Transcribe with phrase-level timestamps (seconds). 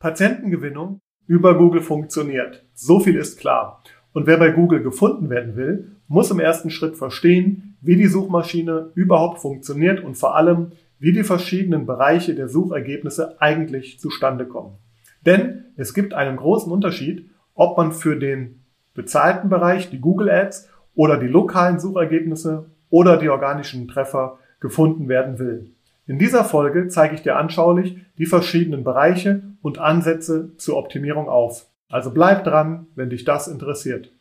[0.00, 2.64] Patientengewinnung über Google funktioniert.
[2.72, 3.82] So viel ist klar.
[4.14, 8.90] Und wer bei Google gefunden werden will, muss im ersten Schritt verstehen, wie die Suchmaschine
[8.94, 14.78] überhaupt funktioniert und vor allem, wie die verschiedenen Bereiche der Suchergebnisse eigentlich zustande kommen.
[15.26, 18.64] Denn es gibt einen großen Unterschied, ob man für den
[18.94, 25.38] bezahlten Bereich, die Google Ads oder die lokalen Suchergebnisse oder die organischen Treffer gefunden werden
[25.38, 25.72] will.
[26.06, 31.66] In dieser Folge zeige ich dir anschaulich die verschiedenen Bereiche und Ansätze zur Optimierung auf.
[31.88, 34.12] Also bleib dran, wenn dich das interessiert.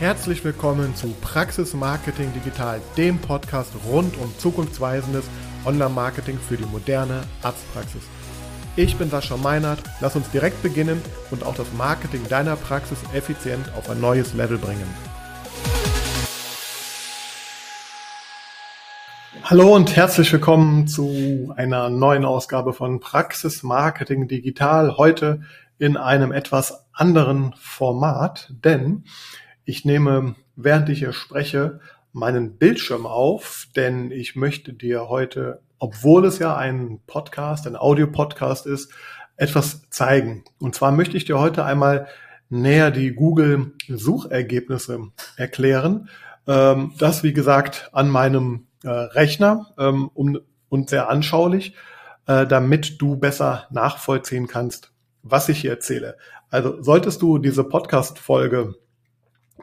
[0.00, 5.24] Herzlich willkommen zu Praxis Marketing Digital, dem Podcast rund um zukunftsweisendes
[5.64, 8.02] Online-Marketing für die moderne Arztpraxis.
[8.76, 13.72] Ich bin Sascha Meinert, lass uns direkt beginnen und auch das Marketing deiner Praxis effizient
[13.78, 15.13] auf ein neues Level bringen.
[19.46, 24.96] Hallo und herzlich willkommen zu einer neuen Ausgabe von Praxis Marketing Digital.
[24.96, 25.42] Heute
[25.78, 29.04] in einem etwas anderen Format, denn
[29.66, 31.80] ich nehme, während ich hier spreche,
[32.14, 38.64] meinen Bildschirm auf, denn ich möchte dir heute, obwohl es ja ein Podcast, ein Audio-Podcast
[38.64, 38.92] ist,
[39.36, 40.44] etwas zeigen.
[40.58, 42.06] Und zwar möchte ich dir heute einmal
[42.48, 45.00] näher die Google-Suchergebnisse
[45.36, 46.08] erklären.
[46.46, 51.74] Ähm, das, wie gesagt, an meinem äh, Rechner ähm, um, und sehr anschaulich,
[52.26, 56.16] äh, damit du besser nachvollziehen kannst, was ich hier erzähle.
[56.50, 58.74] Also solltest du diese Podcast-Folge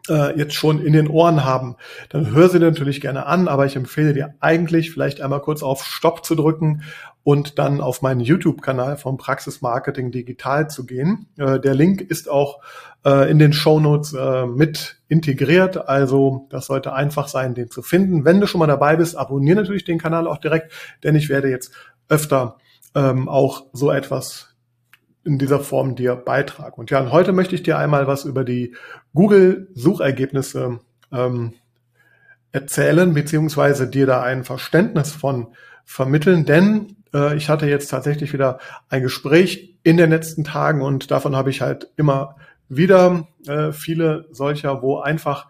[0.10, 1.76] äh, jetzt schon in den Ohren haben,
[2.10, 5.84] dann hör sie natürlich gerne an, aber ich empfehle dir eigentlich vielleicht einmal kurz auf
[5.84, 6.84] Stopp zu drücken
[7.24, 11.28] und dann auf meinen YouTube-Kanal vom Praxis Marketing Digital zu gehen.
[11.38, 12.62] Äh, der Link ist auch
[13.06, 17.82] äh, in den Show Notes äh, mit integriert, also das sollte einfach sein, den zu
[17.82, 18.26] finden.
[18.26, 20.72] Wenn du schon mal dabei bist, abonniere natürlich den Kanal auch direkt,
[21.04, 21.72] denn ich werde jetzt
[22.10, 22.58] öfter
[22.96, 24.51] ähm, auch so etwas
[25.24, 26.74] in dieser Form dir beitragen.
[26.76, 28.76] Und ja, und heute möchte ich dir einmal was über die
[29.14, 30.80] Google-Suchergebnisse
[31.12, 31.54] ähm,
[32.52, 35.48] erzählen, beziehungsweise dir da ein Verständnis von
[35.86, 38.60] vermitteln, denn äh, ich hatte jetzt tatsächlich wieder
[38.90, 42.36] ein Gespräch in den letzten Tagen und davon habe ich halt immer
[42.70, 45.48] wieder äh, viele solcher, wo einfach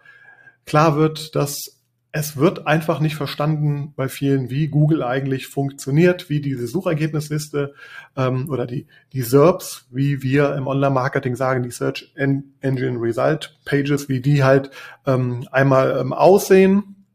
[0.66, 1.81] klar wird, dass
[2.14, 7.74] es wird einfach nicht verstanden bei vielen, wie Google eigentlich funktioniert, wie diese Suchergebnisliste
[8.16, 14.10] ähm, oder die, die SERPs, wie wir im Online-Marketing sagen, die Search Engine Result Pages,
[14.10, 14.70] wie die halt
[15.06, 17.06] ähm, einmal ähm, aussehen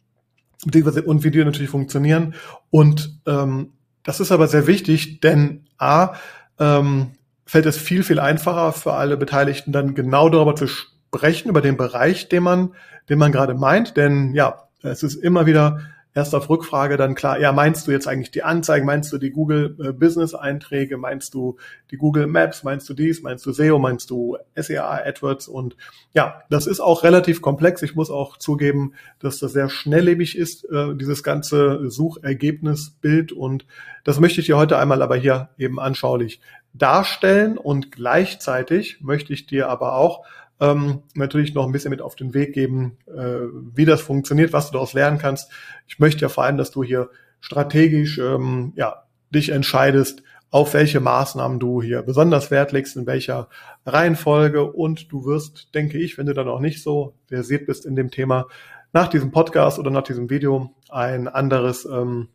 [0.65, 2.33] und wie die natürlich funktionieren.
[2.71, 6.15] Und ähm, das ist aber sehr wichtig, denn A,
[6.59, 7.11] ähm,
[7.45, 11.77] fällt es viel, viel einfacher für alle Beteiligten dann genau darüber zu sprechen, über den
[11.77, 12.73] Bereich, den man,
[13.09, 13.95] den man gerade meint.
[13.95, 15.79] Denn ja, es ist immer wieder
[16.17, 19.29] erst auf Rückfrage dann klar, ja, meinst du jetzt eigentlich die Anzeigen, meinst du die
[19.29, 21.57] Google äh, Business Einträge, meinst du
[21.91, 25.47] die Google Maps, meinst du dies, meinst du SEO, meinst du SEA AdWords?
[25.47, 25.77] Und
[26.15, 27.83] ja, das ist auch relativ komplex.
[27.83, 33.31] Ich muss auch zugeben, dass das sehr schnelllebig ist, äh, dieses ganze Suchergebnisbild.
[33.31, 33.67] Und
[34.03, 36.41] das möchte ich dir heute einmal aber hier eben anschaulich
[36.73, 37.59] darstellen.
[37.59, 40.25] Und gleichzeitig möchte ich dir aber auch
[40.59, 44.67] ähm, natürlich noch ein bisschen mit auf den Weg geben, äh, wie das funktioniert, was
[44.67, 45.51] du daraus lernen kannst.
[45.87, 47.09] Ich möchte ja vor allem, dass du hier
[47.39, 53.49] strategisch ähm, ja, dich entscheidest, auf welche Maßnahmen du hier besonders Wert legst, in welcher
[53.85, 57.95] Reihenfolge und du wirst, denke ich, wenn du da noch nicht so versiert bist in
[57.95, 58.47] dem Thema,
[58.93, 62.29] nach diesem Podcast oder nach diesem Video ein anderes ähm,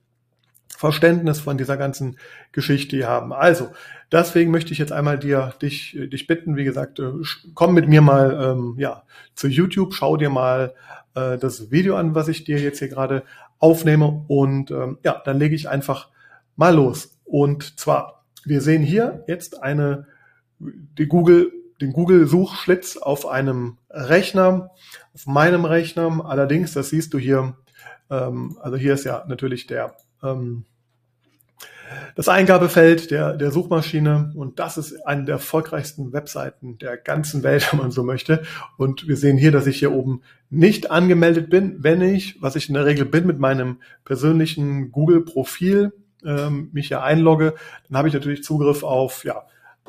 [0.83, 2.17] Verständnis von dieser ganzen
[2.51, 3.33] Geschichte haben.
[3.33, 3.69] Also,
[4.11, 7.13] deswegen möchte ich jetzt einmal dir, dich, dich bitten, wie gesagt, äh,
[7.55, 9.05] komm mit mir mal ähm, ja,
[9.37, 10.75] zu YouTube, schau dir mal
[11.15, 13.23] äh, das Video an, was ich dir jetzt hier gerade
[13.61, 16.09] aufnehme und ähm, ja, dann lege ich einfach
[16.57, 17.17] mal los.
[17.23, 20.09] Und zwar, wir sehen hier jetzt eine,
[20.59, 24.73] die Google, den Google-Suchschlitz auf einem Rechner,
[25.15, 26.25] auf meinem Rechner.
[26.27, 27.57] Allerdings, das siehst du hier,
[28.11, 29.95] ähm, also hier ist ja natürlich der
[30.25, 30.65] ähm,
[32.15, 37.69] das Eingabefeld der, der Suchmaschine und das ist eine der erfolgreichsten Webseiten der ganzen Welt,
[37.73, 38.43] wenn man so möchte.
[38.77, 41.77] Und wir sehen hier, dass ich hier oben nicht angemeldet bin.
[41.79, 45.93] Wenn ich, was ich in der Regel bin, mit meinem persönlichen Google-Profil
[46.25, 47.55] ähm, mich hier einlogge,
[47.89, 49.43] dann habe ich natürlich Zugriff auf ja,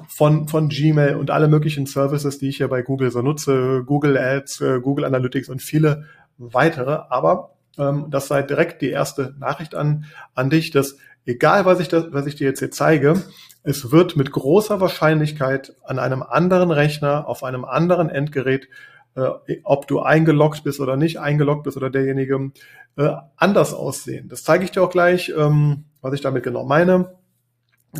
[0.08, 4.18] von, von Gmail und alle möglichen Services, die ich hier bei Google so nutze, Google
[4.18, 6.06] Ads, äh, Google Analytics und viele
[6.38, 7.00] weitere.
[7.10, 11.88] Aber ähm, das sei direkt die erste Nachricht an, an dich, dass egal was ich,
[11.88, 13.22] das, was ich dir jetzt hier zeige,
[13.64, 18.68] es wird mit großer Wahrscheinlichkeit an einem anderen Rechner, auf einem anderen Endgerät
[19.16, 19.30] äh,
[19.64, 22.52] ob du eingeloggt bist oder nicht eingeloggt bist oder derjenige,
[22.98, 24.28] äh, anders aussehen.
[24.28, 27.14] Das zeige ich dir auch gleich, ähm, was ich damit genau meine.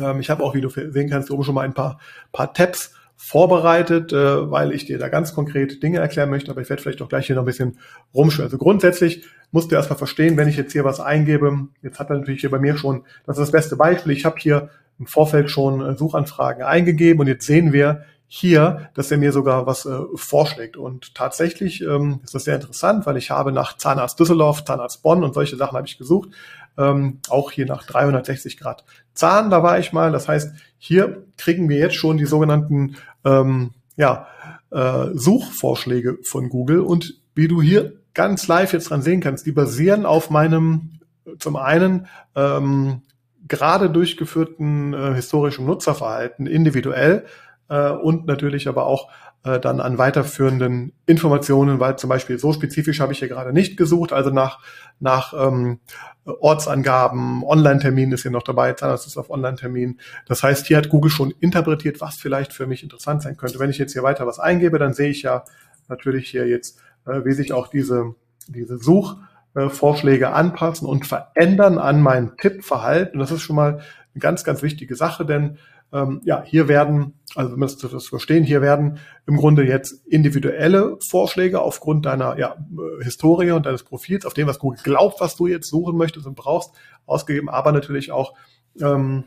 [0.00, 2.00] Ähm, ich habe auch, wie du sehen kannst, oben schon mal ein paar,
[2.32, 6.68] paar Tabs vorbereitet, äh, weil ich dir da ganz konkret Dinge erklären möchte, aber ich
[6.68, 7.78] werde vielleicht auch gleich hier noch ein bisschen
[8.12, 8.48] rumschwören.
[8.48, 9.24] Also grundsätzlich
[9.54, 12.50] musst du erstmal verstehen, wenn ich jetzt hier was eingebe, jetzt hat er natürlich hier
[12.50, 14.68] bei mir schon, das ist das beste Beispiel, ich habe hier
[14.98, 19.64] im Vorfeld schon äh, Suchanfragen eingegeben und jetzt sehen wir hier, dass er mir sogar
[19.64, 20.76] was äh, vorschlägt.
[20.76, 25.22] Und tatsächlich ähm, ist das sehr interessant, weil ich habe nach Zahnarzt Düsseldorf, Zahnarzt Bonn
[25.22, 26.30] und solche Sachen habe ich gesucht.
[26.76, 30.10] Ähm, auch hier nach 360 Grad Zahn, da war ich mal.
[30.10, 34.26] Das heißt, hier kriegen wir jetzt schon die sogenannten ähm, ja,
[34.72, 36.80] äh, Suchvorschläge von Google.
[36.80, 41.00] Und wie du hier ganz live jetzt dran sehen kannst, die basieren auf meinem
[41.38, 43.02] zum einen ähm,
[43.46, 47.26] gerade durchgeführten äh, historischen Nutzerverhalten individuell
[47.68, 49.10] äh, und natürlich aber auch
[49.44, 53.76] äh, dann an weiterführenden Informationen, weil zum Beispiel so spezifisch habe ich hier gerade nicht
[53.76, 54.60] gesucht, also nach,
[55.00, 55.80] nach ähm,
[56.24, 60.00] Ortsangaben, Online-Termin ist hier noch dabei, Zahnarzt ist auf Online-Termin.
[60.26, 63.58] Das heißt, hier hat Google schon interpretiert, was vielleicht für mich interessant sein könnte.
[63.58, 65.44] Wenn ich jetzt hier weiter was eingebe, dann sehe ich ja
[65.88, 68.14] natürlich hier jetzt, äh, wie sich auch diese,
[68.48, 73.20] diese Suchvorschläge anpassen und verändern an mein Tippverhalten.
[73.20, 73.80] Das ist schon mal
[74.14, 75.58] eine ganz, ganz wichtige Sache, denn
[75.92, 80.98] ähm, ja, hier werden, also wenn wir das verstehen, hier werden im Grunde jetzt individuelle
[81.08, 82.56] Vorschläge aufgrund deiner ja,
[83.00, 86.34] Historie und deines Profils, auf dem, was Google glaubt, was du jetzt suchen möchtest und
[86.34, 86.72] brauchst,
[87.06, 88.34] ausgegeben, aber natürlich auch
[88.80, 89.24] ähm,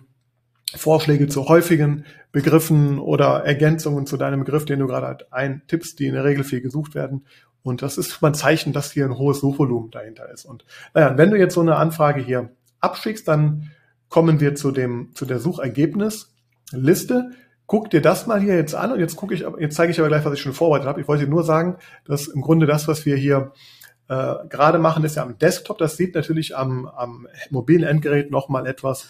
[0.75, 6.07] Vorschläge zu häufigen Begriffen oder Ergänzungen zu deinem Begriff, den du gerade halt eintippst, die
[6.07, 7.25] in der Regel viel gesucht werden.
[7.67, 10.45] Und das ist mal ein Zeichen, dass hier ein hohes Suchvolumen dahinter ist.
[10.45, 12.49] Und naja, wenn du jetzt so eine Anfrage hier
[12.79, 13.71] abschickst, dann
[14.09, 16.33] kommen wir zu dem, zu der Suchergebnis
[16.71, 17.31] Liste.
[17.65, 20.07] Guck dir das mal hier jetzt an und jetzt gucke ich, jetzt zeige ich aber
[20.07, 21.01] gleich, was ich schon vorbereitet habe.
[21.01, 21.75] Ich wollte nur sagen,
[22.05, 23.51] dass im Grunde das, was wir hier
[24.07, 25.77] äh, gerade machen, ist ja am Desktop.
[25.77, 29.09] Das sieht natürlich am, am mobilen Endgerät nochmal etwas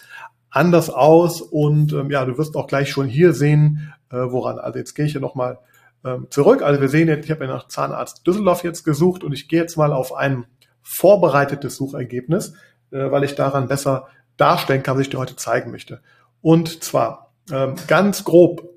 [0.50, 4.58] anders aus und ähm, ja, du wirst auch gleich schon hier sehen, äh, woran.
[4.58, 5.58] Also jetzt gehe ich hier nochmal
[6.04, 6.62] ähm, zurück.
[6.62, 9.60] Also wir sehen jetzt, ich habe ja nach Zahnarzt Düsseldorf jetzt gesucht und ich gehe
[9.60, 10.46] jetzt mal auf ein
[10.82, 12.54] vorbereitetes Suchergebnis,
[12.90, 16.00] äh, weil ich daran besser darstellen kann, was ich dir heute zeigen möchte.
[16.40, 18.68] Und zwar ähm, ganz grob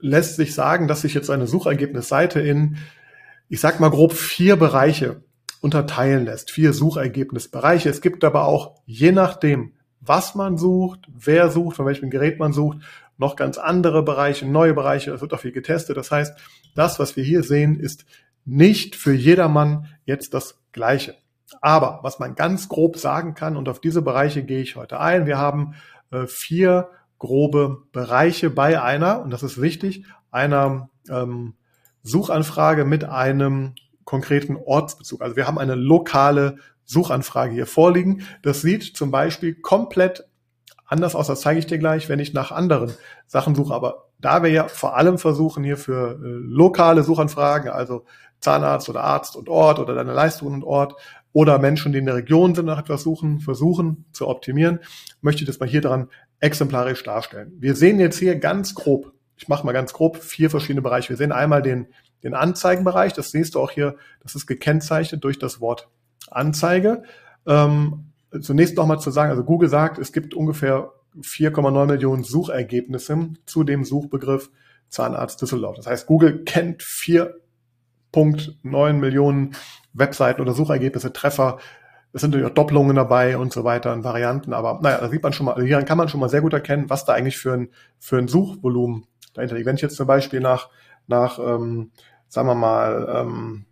[0.00, 2.76] lässt sich sagen, dass sich jetzt eine Suchergebnisseite in,
[3.48, 5.22] ich sag mal grob vier Bereiche
[5.60, 6.50] unterteilen lässt.
[6.50, 7.88] Vier Suchergebnisbereiche.
[7.88, 12.52] Es gibt aber auch, je nachdem, was man sucht, wer sucht, von welchem Gerät man
[12.52, 12.78] sucht,
[13.16, 15.12] noch ganz andere Bereiche, neue Bereiche.
[15.12, 15.96] Es wird auch viel getestet.
[15.96, 16.36] Das heißt,
[16.74, 18.04] das, was wir hier sehen, ist
[18.44, 21.14] nicht für jedermann jetzt das Gleiche.
[21.60, 25.26] Aber was man ganz grob sagen kann, und auf diese Bereiche gehe ich heute ein,
[25.26, 25.74] wir haben
[26.10, 31.54] äh, vier grobe Bereiche bei einer, und das ist wichtig, einer ähm,
[32.02, 33.74] Suchanfrage mit einem
[34.04, 35.22] konkreten Ortsbezug.
[35.22, 38.26] Also wir haben eine lokale Suchanfrage hier vorliegen.
[38.42, 40.28] Das sieht zum Beispiel komplett
[40.94, 42.92] anders aus, das zeige ich dir gleich, wenn ich nach anderen
[43.26, 43.74] Sachen suche.
[43.74, 48.04] Aber da wir ja vor allem versuchen hier für äh, lokale Suchanfragen, also
[48.40, 50.94] Zahnarzt oder Arzt und Ort oder deine Leistung und Ort
[51.32, 54.78] oder Menschen, die in der Region sind, nach etwas suchen, versuchen zu optimieren,
[55.20, 56.08] möchte ich das mal hier dran
[56.40, 57.52] exemplarisch darstellen.
[57.58, 61.08] Wir sehen jetzt hier ganz grob, ich mache mal ganz grob vier verschiedene Bereiche.
[61.08, 61.88] Wir sehen einmal den,
[62.22, 65.88] den Anzeigenbereich, das siehst du auch hier, das ist gekennzeichnet durch das Wort
[66.30, 67.02] Anzeige.
[67.46, 73.64] Ähm, zunächst nochmal zu sagen, also Google sagt, es gibt ungefähr 4,9 Millionen Suchergebnisse zu
[73.64, 74.50] dem Suchbegriff
[74.88, 75.76] Zahnarzt Düsseldorf.
[75.76, 79.54] Das heißt, Google kennt 4,9 Millionen
[79.92, 81.58] Webseiten oder Suchergebnisse, Treffer
[82.14, 85.24] es sind natürlich auch Doppelungen dabei und so weiter und Varianten, aber naja, da sieht
[85.24, 87.38] man schon mal, also hieran kann man schon mal sehr gut erkennen, was da eigentlich
[87.38, 89.66] für ein, für ein Suchvolumen dahinter liegt.
[89.66, 90.70] Wenn ich jetzt zum Beispiel nach,
[91.08, 91.90] nach ähm,
[92.28, 93.64] sagen wir mal, ähm,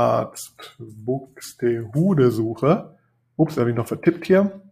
[0.00, 2.96] Zahnarzt Buxtehude suche,
[3.36, 4.62] ups, habe ich noch vertippt hier,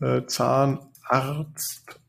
[0.00, 2.00] äh, Zahnarzt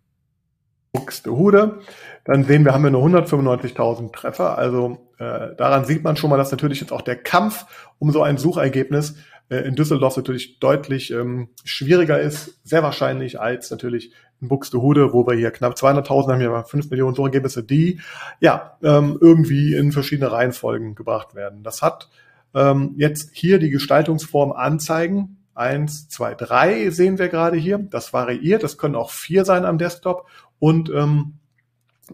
[0.92, 1.80] Buxtehude,
[2.26, 6.38] dann sehen wir, haben wir nur 195.000 Treffer, also äh, daran sieht man schon mal,
[6.38, 7.66] dass natürlich jetzt auch der Kampf
[7.98, 9.16] um so ein Suchergebnis
[9.50, 15.26] äh, in Düsseldorf natürlich deutlich ähm, schwieriger ist, sehr wahrscheinlich als natürlich in Buxtehude, wo
[15.26, 18.00] wir hier knapp 200.000 haben, hier mal 5 Millionen Suchergebnisse, die
[18.40, 21.64] ja ähm, irgendwie in verschiedene Reihenfolgen gebracht werden.
[21.64, 22.10] Das hat
[22.58, 25.38] ähm, jetzt hier die Gestaltungsform Anzeigen.
[25.54, 27.78] Eins, zwei, drei sehen wir gerade hier.
[27.78, 28.64] Das variiert.
[28.64, 30.28] Das können auch vier sein am Desktop.
[30.60, 31.36] Und ähm,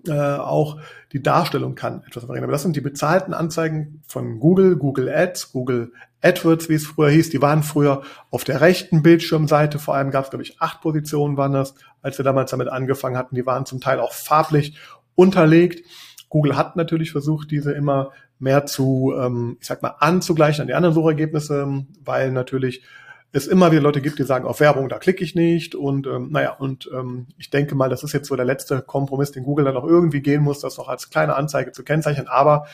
[0.05, 0.79] äh, auch
[1.13, 2.45] die Darstellung kann etwas variieren.
[2.45, 7.09] Aber das sind die bezahlten Anzeigen von Google, Google Ads, Google AdWords, wie es früher
[7.09, 7.29] hieß.
[7.29, 9.79] Die waren früher auf der rechten Bildschirmseite.
[9.79, 13.17] Vor allem gab es, glaube ich, acht Positionen waren das, als wir damals damit angefangen
[13.17, 13.35] hatten.
[13.35, 14.77] Die waren zum Teil auch farblich
[15.15, 15.85] unterlegt.
[16.27, 18.11] Google hat natürlich versucht, diese immer
[18.43, 22.83] mehr zu, ähm, ich sag mal, anzugleichen an die anderen Suchergebnisse, weil natürlich
[23.31, 25.73] es immer wieder Leute gibt, die sagen, auf Werbung, da klicke ich nicht.
[25.73, 29.31] Und ähm, naja, und ähm, ich denke mal, das ist jetzt so der letzte Kompromiss,
[29.31, 32.27] den Google dann auch irgendwie gehen muss, das noch als kleine Anzeige zu kennzeichnen.
[32.27, 32.67] Aber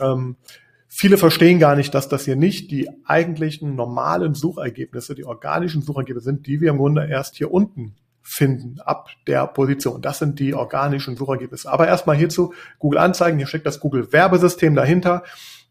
[0.00, 0.36] ähm,
[0.86, 6.26] viele verstehen gar nicht, dass das hier nicht die eigentlichen normalen Suchergebnisse, die organischen Suchergebnisse
[6.26, 10.00] sind, die wir im Grunde erst hier unten finden ab der Position.
[10.00, 11.70] Das sind die organischen Suchergebnisse.
[11.70, 13.38] Aber erstmal hierzu Google Anzeigen.
[13.38, 15.24] Hier steckt das Google Werbesystem dahinter.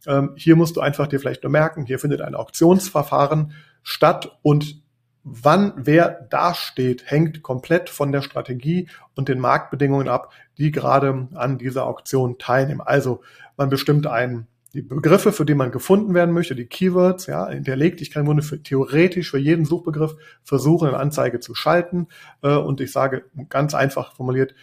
[0.08, 3.54] Ähm, hier musst du einfach dir vielleicht nur merken, hier findet ein Auktionsverfahren
[3.84, 4.82] statt und
[5.24, 11.58] wann wer dasteht, hängt komplett von der Strategie und den Marktbedingungen ab, die gerade an
[11.60, 12.82] dieser Auktion teilnehmen.
[12.82, 13.22] Also
[13.58, 18.02] man bestimmt einen die Begriffe, für die man gefunden werden möchte, die Keywords, ja, hinterlegt.
[18.02, 22.08] Ich kann im Grunde für, theoretisch für jeden Suchbegriff versuchen, eine Anzeige zu schalten.
[22.42, 24.56] Äh, und ich sage ganz einfach formuliert,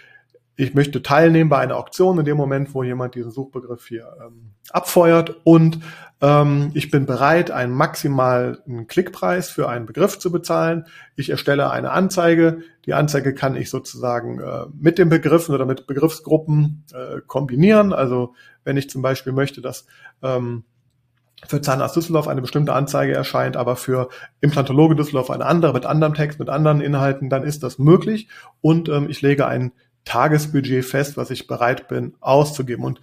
[0.58, 4.54] ich möchte teilnehmen bei einer Auktion in dem Moment, wo jemand diesen Suchbegriff hier ähm,
[4.70, 5.78] abfeuert und
[6.20, 10.86] ähm, ich bin bereit, einen maximalen Klickpreis für einen Begriff zu bezahlen.
[11.14, 12.62] Ich erstelle eine Anzeige.
[12.86, 17.92] Die Anzeige kann ich sozusagen äh, mit den Begriffen oder mit Begriffsgruppen äh, kombinieren.
[17.92, 18.34] Also
[18.64, 19.86] wenn ich zum Beispiel möchte, dass
[20.24, 20.64] ähm,
[21.46, 24.08] für Zahnarzt Düsseldorf eine bestimmte Anzeige erscheint, aber für
[24.40, 28.28] Implantologe Düsseldorf eine andere mit anderem Text, mit anderen Inhalten, dann ist das möglich
[28.60, 29.70] und ähm, ich lege ein
[30.04, 32.84] Tagesbudget fest, was ich bereit bin auszugeben.
[32.84, 33.00] Und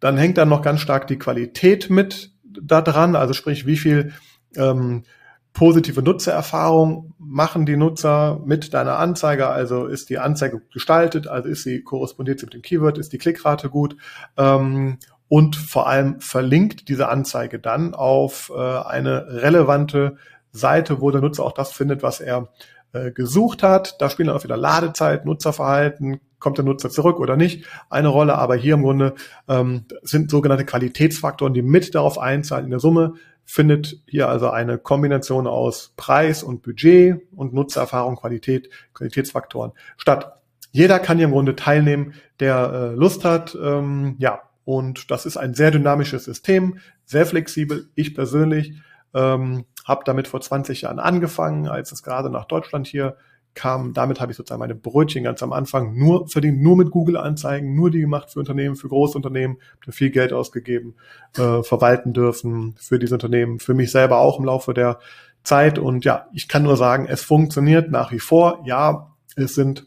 [0.00, 4.12] dann hängt dann noch ganz stark die Qualität mit da dran, also sprich, wie viel
[4.56, 5.04] ähm,
[5.52, 11.62] positive Nutzererfahrung machen die Nutzer mit deiner Anzeige, also ist die Anzeige gestaltet, also ist
[11.62, 13.96] sie korrespondiert mit dem Keyword, ist die Klickrate gut?
[14.36, 20.18] Ähm, und vor allem verlinkt diese Anzeige dann auf äh, eine relevante
[20.52, 22.48] Seite, wo der Nutzer auch das findet, was er
[22.96, 24.00] äh, gesucht hat.
[24.00, 28.36] Da spielen dann auch wieder Ladezeit, Nutzerverhalten, kommt der Nutzer zurück oder nicht, eine Rolle.
[28.36, 29.14] Aber hier im Grunde
[29.48, 32.66] ähm, sind sogenannte Qualitätsfaktoren, die mit darauf einzahlen.
[32.66, 38.68] In der Summe findet hier also eine Kombination aus Preis und Budget und Nutzererfahrung, Qualität,
[38.92, 40.32] Qualitätsfaktoren statt.
[40.72, 43.56] Jeder kann hier im Grunde teilnehmen, der äh, Lust hat.
[43.60, 47.88] Ähm, ja, und das ist ein sehr dynamisches System, sehr flexibel.
[47.94, 48.74] Ich persönlich
[49.14, 53.16] ähm, habe damit vor 20 Jahren angefangen, als es gerade nach Deutschland hier
[53.54, 53.94] kam.
[53.94, 57.90] Damit habe ich sozusagen meine Brötchen ganz am Anfang nur verdient, nur mit Google-Anzeigen, nur
[57.90, 60.96] die gemacht für Unternehmen, für Großunternehmen, habe viel Geld ausgegeben,
[61.38, 64.98] äh, verwalten dürfen für diese Unternehmen, für mich selber auch im Laufe der
[65.44, 65.78] Zeit.
[65.78, 68.62] Und ja, ich kann nur sagen, es funktioniert nach wie vor.
[68.66, 69.86] Ja, es sind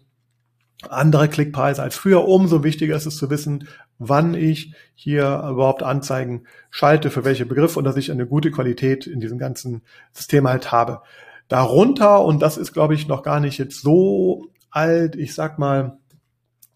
[0.88, 2.25] andere Klickpreise als früher.
[2.25, 3.67] Umso wichtiger ist es zu wissen,
[3.98, 9.07] wann ich hier überhaupt Anzeigen schalte, für welche Begriffe und dass ich eine gute Qualität
[9.07, 9.81] in diesem ganzen
[10.13, 11.01] System halt habe.
[11.50, 15.98] Darunter, und das ist, glaube ich, noch gar nicht jetzt so alt, ich sag mal,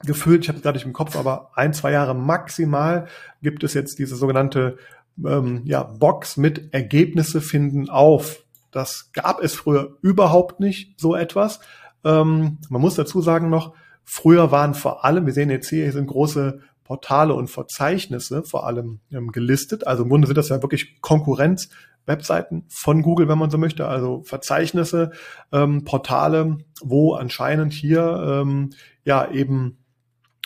[0.06, 3.08] gefühlt, ich habe es gerade nicht im Kopf, aber ein, zwei Jahre maximal
[3.42, 4.78] gibt es jetzt diese sogenannte
[5.24, 8.44] ähm, ja, Box mit Ergebnisse finden auf.
[8.72, 11.60] Das gab es früher überhaupt nicht, so etwas.
[12.04, 15.94] Ähm, man muss dazu sagen noch, früher waren vor allem, wir sehen jetzt hier, hier
[15.94, 19.88] sind große Portale und Verzeichnisse vor allem ähm, gelistet.
[19.88, 21.70] Also im Grunde sind das ja wirklich Konkurrenz
[22.06, 25.12] Webseiten von Google, wenn man so möchte, also Verzeichnisse,
[25.52, 28.72] ähm, Portale, wo anscheinend hier ähm,
[29.06, 29.78] ja eben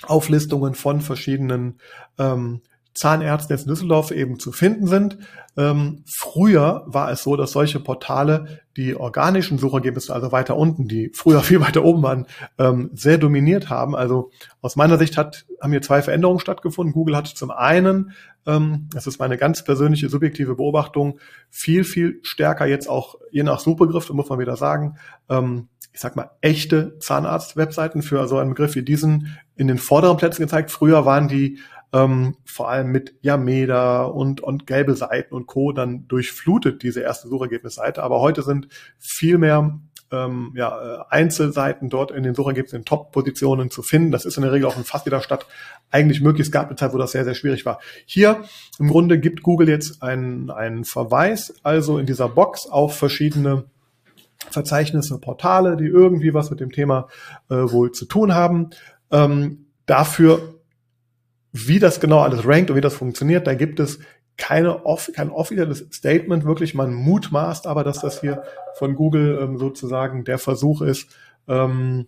[0.04, 1.80] Auflistungen von verschiedenen
[2.20, 2.62] ähm,
[2.98, 5.20] Zahnärzten in Düsseldorf eben zu finden sind.
[5.56, 11.12] Ähm, früher war es so, dass solche Portale die organischen Suchergebnisse, also weiter unten, die
[11.14, 12.26] früher viel weiter oben waren,
[12.58, 13.96] ähm, sehr dominiert haben.
[13.96, 16.94] Also aus meiner Sicht hat, haben hier zwei Veränderungen stattgefunden.
[16.94, 18.14] Google hat zum einen,
[18.46, 23.60] ähm, das ist meine ganz persönliche subjektive Beobachtung, viel, viel stärker jetzt auch, je nach
[23.60, 24.98] Suchbegriff, muss man wieder sagen,
[25.30, 30.18] ähm, ich sag mal, echte Zahnarzt-Webseiten für so einen Begriff wie diesen in den vorderen
[30.18, 30.70] Plätzen gezeigt.
[30.70, 31.58] Früher waren die
[31.98, 35.72] ähm, vor allem mit Yameda und, und gelbe Seiten und Co.
[35.72, 38.04] dann durchflutet, diese erste Suchergebnisseite.
[38.04, 38.68] Aber heute sind
[39.00, 39.80] viel mehr
[40.12, 44.12] ähm, ja, äh, Einzelseiten dort in den Suchergebnissen in Top-Positionen zu finden.
[44.12, 45.48] Das ist in der Regel auch in fast jeder Stadt
[45.90, 46.48] eigentlich möglich.
[46.48, 47.80] Es gab eine Zeit, wo das sehr, sehr schwierig war.
[48.06, 48.44] Hier
[48.80, 53.66] im Grunde gibt Google jetzt einen, einen Verweis, also in dieser Box auf verschiedene
[54.52, 57.08] Verzeichnisse, Portale, die irgendwie was mit dem Thema
[57.50, 58.70] äh, wohl zu tun haben.
[59.12, 60.57] Ähm, dafür
[61.66, 64.00] wie das genau alles rankt und wie das funktioniert, da gibt es
[64.38, 66.76] keine off kein offizielles Statement wirklich.
[66.76, 68.44] Man mutmaßt aber, dass das hier
[68.76, 71.10] von Google ähm, sozusagen der Versuch ist,
[71.48, 72.08] ähm,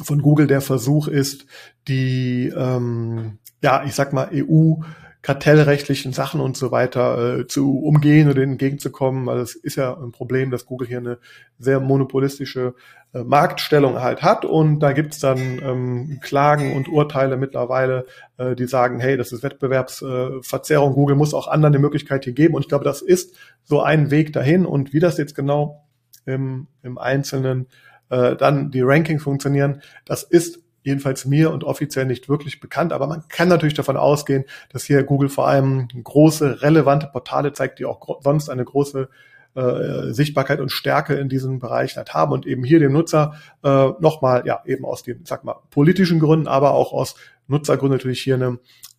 [0.00, 1.46] von Google der Versuch ist,
[1.88, 4.74] die, ähm, ja, ich sag mal, EU
[5.22, 10.12] kartellrechtlichen Sachen und so weiter äh, zu umgehen oder entgegenzukommen, weil es ist ja ein
[10.12, 11.18] Problem, dass Google hier eine
[11.58, 12.74] sehr monopolistische
[13.12, 14.44] äh, Marktstellung halt hat.
[14.44, 18.06] Und da gibt's dann ähm, Klagen und Urteile mittlerweile,
[18.36, 22.54] äh, die sagen, hey, das ist Wettbewerbsverzerrung, Google muss auch anderen die Möglichkeit hier geben.
[22.54, 24.66] Und ich glaube, das ist so ein Weg dahin.
[24.66, 25.84] Und wie das jetzt genau
[26.26, 27.66] im, im Einzelnen
[28.10, 33.06] äh, dann die Rankings funktionieren, das ist jedenfalls mir und offiziell nicht wirklich bekannt, aber
[33.06, 37.84] man kann natürlich davon ausgehen, dass hier Google vor allem große, relevante Portale zeigt, die
[37.84, 39.08] auch sonst eine große
[39.54, 43.88] äh, Sichtbarkeit und Stärke in diesem Bereich halt haben und eben hier dem Nutzer äh,
[43.98, 47.16] nochmal, ja, eben aus den, sag mal, politischen Gründen, aber auch aus
[47.48, 48.58] Nutzergründen natürlich hier eine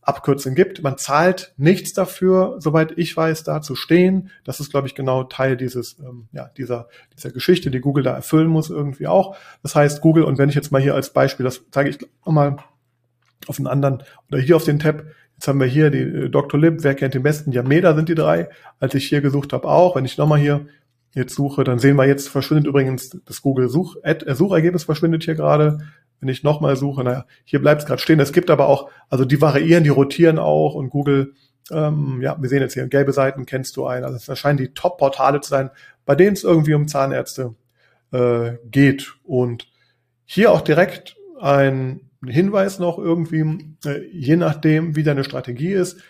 [0.09, 0.83] Abkürzung gibt.
[0.83, 4.29] Man zahlt nichts dafür, soweit ich weiß, da zu stehen.
[4.43, 8.13] Das ist, glaube ich, genau Teil dieses, ähm, ja, dieser, dieser Geschichte, die Google da
[8.13, 9.37] erfüllen muss irgendwie auch.
[9.63, 12.57] Das heißt, Google, und wenn ich jetzt mal hier als Beispiel, das zeige ich nochmal
[13.47, 15.05] auf einen anderen oder hier auf den Tab,
[15.39, 16.59] Jetzt haben wir hier die äh, Dr.
[16.59, 17.53] Lib, wer kennt den besten?
[17.53, 18.49] Yameda sind die drei.
[18.77, 20.65] Als ich hier gesucht habe auch, wenn ich nochmal hier
[21.13, 25.35] jetzt suche, dann sehen wir jetzt verschwindet übrigens das Google Such, äh, Suchergebnis verschwindet hier
[25.35, 25.79] gerade.
[26.19, 28.19] Wenn ich nochmal suche, naja, hier bleibt es gerade stehen.
[28.19, 31.33] Es gibt aber auch, also die variieren, die rotieren auch und Google,
[31.71, 34.05] ähm, ja, wir sehen jetzt hier gelbe Seiten, kennst du einen.
[34.05, 35.69] Also es scheinen die Top-Portale zu sein,
[36.05, 37.55] bei denen es irgendwie um Zahnärzte
[38.11, 39.13] äh, geht.
[39.23, 39.67] Und
[40.25, 46.01] hier auch direkt ein Hinweis noch irgendwie, äh, je nachdem, wie deine Strategie ist,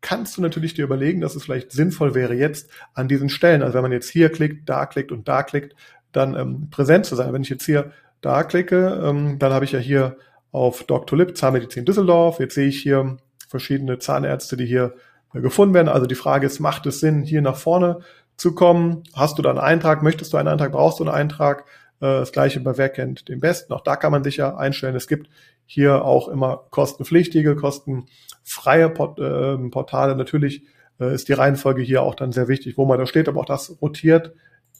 [0.00, 3.74] kannst du natürlich dir überlegen, dass es vielleicht sinnvoll wäre, jetzt an diesen Stellen, also
[3.74, 5.74] wenn man jetzt hier klickt, da klickt und da klickt,
[6.12, 7.32] dann ähm, präsent zu sein.
[7.32, 10.16] Wenn ich jetzt hier da klicke, ähm, dann habe ich ja hier
[10.52, 11.18] auf Dr.
[11.18, 12.40] Lip, Zahnmedizin Düsseldorf.
[12.40, 13.18] Jetzt sehe ich hier
[13.48, 14.94] verschiedene Zahnärzte, die hier
[15.34, 15.88] äh, gefunden werden.
[15.88, 18.00] Also die Frage ist, macht es Sinn, hier nach vorne
[18.36, 19.02] zu kommen?
[19.14, 20.02] Hast du da einen Eintrag?
[20.02, 20.72] Möchtest du einen Eintrag?
[20.72, 21.64] Brauchst du einen Eintrag?
[22.00, 23.72] Äh, das gleiche bei Wer kennt den Besten.
[23.72, 24.96] Auch da kann man sich ja einstellen.
[24.96, 25.28] Es gibt
[25.66, 30.16] hier auch immer kostenpflichtige, kostenfreie Port äh, Portale.
[30.16, 30.62] Natürlich
[31.00, 33.46] äh, ist die Reihenfolge hier auch dann sehr wichtig, wo man da steht, aber auch
[33.46, 34.32] das rotiert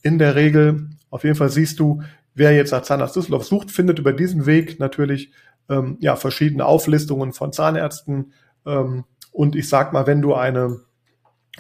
[0.03, 0.91] in der Regel.
[1.11, 2.03] Auf jeden Fall siehst du,
[2.37, 5.33] wer jetzt nach Zahnarzt Düsseldorf sucht, findet über diesen Weg natürlich
[5.69, 8.33] ähm, ja verschiedene Auflistungen von Zahnärzten.
[8.65, 10.81] Ähm, und ich sag mal, wenn du eine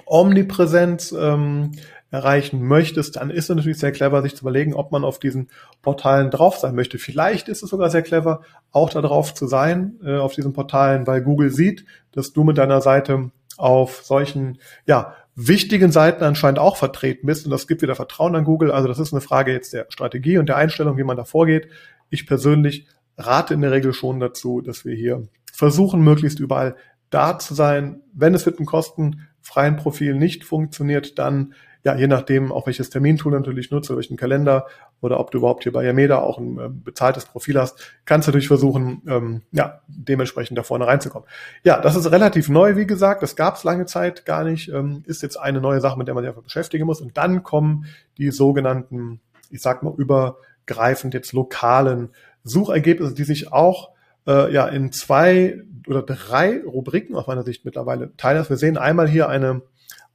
[0.04, 1.72] Omnipräsenz ähm,
[2.10, 5.48] erreichen möchtest, dann ist es natürlich sehr clever, sich zu überlegen, ob man auf diesen
[5.82, 6.98] Portalen drauf sein möchte.
[6.98, 11.06] Vielleicht ist es sogar sehr clever, auch da drauf zu sein, äh, auf diesen Portalen,
[11.06, 16.78] weil Google sieht, dass du mit deiner Seite auf solchen, ja, wichtigen Seiten anscheinend auch
[16.78, 18.72] vertreten bist und das gibt wieder Vertrauen an Google.
[18.72, 21.68] Also das ist eine Frage jetzt der Strategie und der Einstellung, wie man da vorgeht.
[22.08, 22.86] Ich persönlich
[23.18, 26.76] rate in der Regel schon dazu, dass wir hier versuchen, möglichst überall
[27.10, 28.00] da zu sein.
[28.14, 31.54] Wenn es mit einem kostenfreien Profil nicht funktioniert, dann
[31.86, 34.66] ja, je nachdem, auch welches Termintool natürlich nutzt, oder welchen Kalender
[35.00, 38.30] oder ob du überhaupt hier bei Yameda auch ein äh, bezahltes Profil hast, kannst du
[38.30, 41.28] natürlich versuchen, ähm, ja, dementsprechend da vorne reinzukommen.
[41.62, 43.22] Ja, das ist relativ neu, wie gesagt.
[43.22, 44.68] Das gab es lange Zeit gar nicht.
[44.68, 47.00] Ähm, ist jetzt eine neue Sache, mit der man sich einfach beschäftigen muss.
[47.00, 47.86] Und dann kommen
[48.18, 49.20] die sogenannten,
[49.50, 52.08] ich sag mal, übergreifend jetzt lokalen
[52.42, 53.90] Suchergebnisse, die sich auch
[54.26, 58.44] äh, ja in zwei oder drei Rubriken aus meiner Sicht mittlerweile teilen.
[58.48, 59.62] Wir sehen einmal hier eine,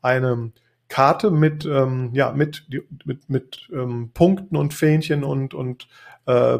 [0.02, 0.52] eine
[0.92, 2.68] Karte mit, ähm, ja, mit,
[3.06, 5.88] mit, mit ähm, Punkten und Fähnchen und, und
[6.26, 6.60] äh,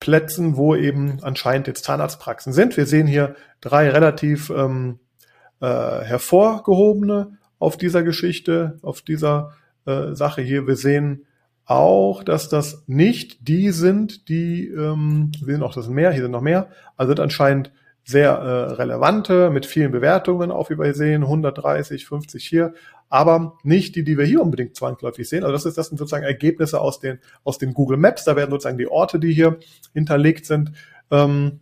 [0.00, 2.76] Plätzen, wo eben anscheinend jetzt Zahnarztpraxen sind.
[2.76, 4.98] Wir sehen hier drei relativ ähm,
[5.60, 9.52] äh, hervorgehobene auf dieser Geschichte, auf dieser
[9.86, 10.66] äh, Sache hier.
[10.66, 11.26] Wir sehen
[11.64, 16.22] auch, dass das nicht die sind, die, ähm, wir sehen auch, das sind mehr, hier
[16.22, 17.70] sind noch mehr, also sind anscheinend
[18.04, 22.72] sehr äh, relevante, mit vielen Bewertungen auf, wie wir sehen, 130, 50 hier,
[23.08, 25.44] aber nicht die, die wir hier unbedingt zwangsläufig sehen.
[25.44, 28.24] Also das, ist, das sind sozusagen Ergebnisse aus den, aus den Google Maps.
[28.24, 29.58] Da werden sozusagen die Orte, die hier
[29.94, 30.72] hinterlegt sind,
[31.10, 31.60] ähm,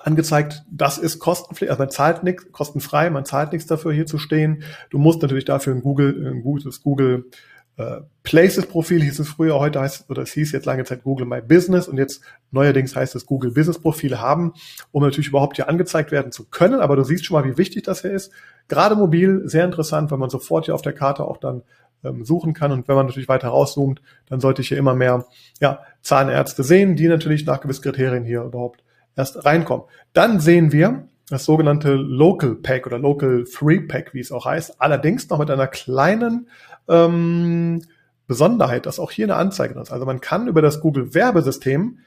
[0.00, 4.18] angezeigt, das ist kostenpflichtig, also man zahlt nichts, kostenfrei, man zahlt nichts dafür, hier zu
[4.18, 4.62] stehen.
[4.90, 7.30] Du musst natürlich dafür ein Google, ein gutes Google
[7.78, 11.40] äh, Places-Profil hieß es früher, heute heißt oder es hieß jetzt lange Zeit Google My
[11.40, 14.52] Business und jetzt neuerdings heißt es Google Business-Profile haben,
[14.90, 16.80] um natürlich überhaupt hier angezeigt werden zu können.
[16.80, 18.32] Aber du siehst schon mal, wie wichtig das hier ist.
[18.66, 21.62] Gerade mobil sehr interessant, weil man sofort hier auf der Karte auch dann
[22.02, 22.72] ähm, suchen kann.
[22.72, 25.26] Und wenn man natürlich weiter rauszoomt, dann sollte ich hier immer mehr
[25.60, 28.82] ja, Zahnärzte sehen, die natürlich nach gewissen Kriterien hier überhaupt
[29.16, 29.86] erst reinkommen.
[30.12, 34.80] Dann sehen wir, das sogenannte Local Pack oder Local Free Pack, wie es auch heißt.
[34.80, 36.48] Allerdings noch mit einer kleinen
[36.88, 37.82] ähm,
[38.26, 39.92] Besonderheit, dass auch hier eine Anzeige drin ist.
[39.92, 41.98] Also man kann über das Google Werbesystem,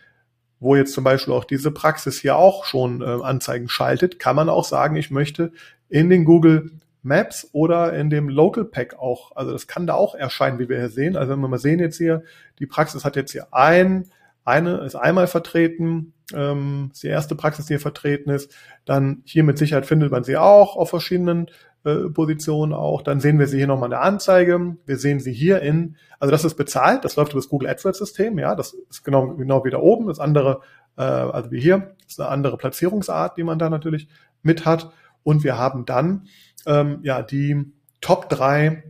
[0.60, 4.50] wo jetzt zum Beispiel auch diese Praxis hier auch schon äh, Anzeigen schaltet, kann man
[4.50, 5.52] auch sagen, ich möchte
[5.90, 6.72] in den Google
[7.04, 10.78] Maps oder in dem Local Pack auch, also das kann da auch erscheinen, wie wir
[10.78, 11.18] hier sehen.
[11.18, 12.24] Also wenn wir mal sehen jetzt hier,
[12.60, 14.06] die Praxis hat jetzt hier ein,
[14.46, 18.56] eine ist einmal vertreten, ähm, die erste Praxis, die hier vertreten ist.
[18.86, 21.48] Dann hier mit Sicherheit findet man sie auch auf verschiedenen
[21.84, 23.02] äh, Positionen auch.
[23.02, 24.78] Dann sehen wir sie hier nochmal in der Anzeige.
[24.86, 28.00] Wir sehen sie hier in, also das ist bezahlt, das läuft über das Google AdWords
[28.00, 30.08] System, ja, das ist genau, genau wie da oben.
[30.08, 30.62] Das andere,
[30.98, 34.08] äh, also wie hier, ist eine andere Platzierungsart, die man da natürlich
[34.44, 34.92] mit hat.
[35.24, 36.28] Und wir haben dann
[36.66, 38.84] ähm, ja die Top drei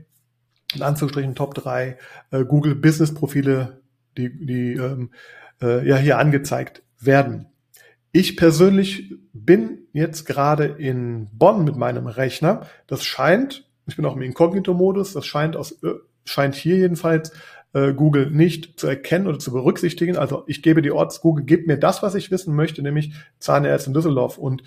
[0.73, 1.97] in Anführungsstrichen Top drei
[2.31, 3.81] äh, Google Business Profile,
[4.17, 5.11] die, die ähm,
[5.61, 7.47] äh, ja hier angezeigt werden.
[8.11, 12.67] Ich persönlich bin jetzt gerade in Bonn mit meinem Rechner.
[12.87, 15.93] Das scheint, ich bin auch im Inkognito-Modus, das scheint aus, äh,
[16.25, 17.31] scheint hier jedenfalls
[17.73, 20.17] äh, Google nicht zu erkennen oder zu berücksichtigen.
[20.17, 23.89] Also ich gebe die Orts, Google gibt mir das, was ich wissen möchte, nämlich Zahnärzte
[23.89, 24.37] in Düsseldorf.
[24.37, 24.63] Und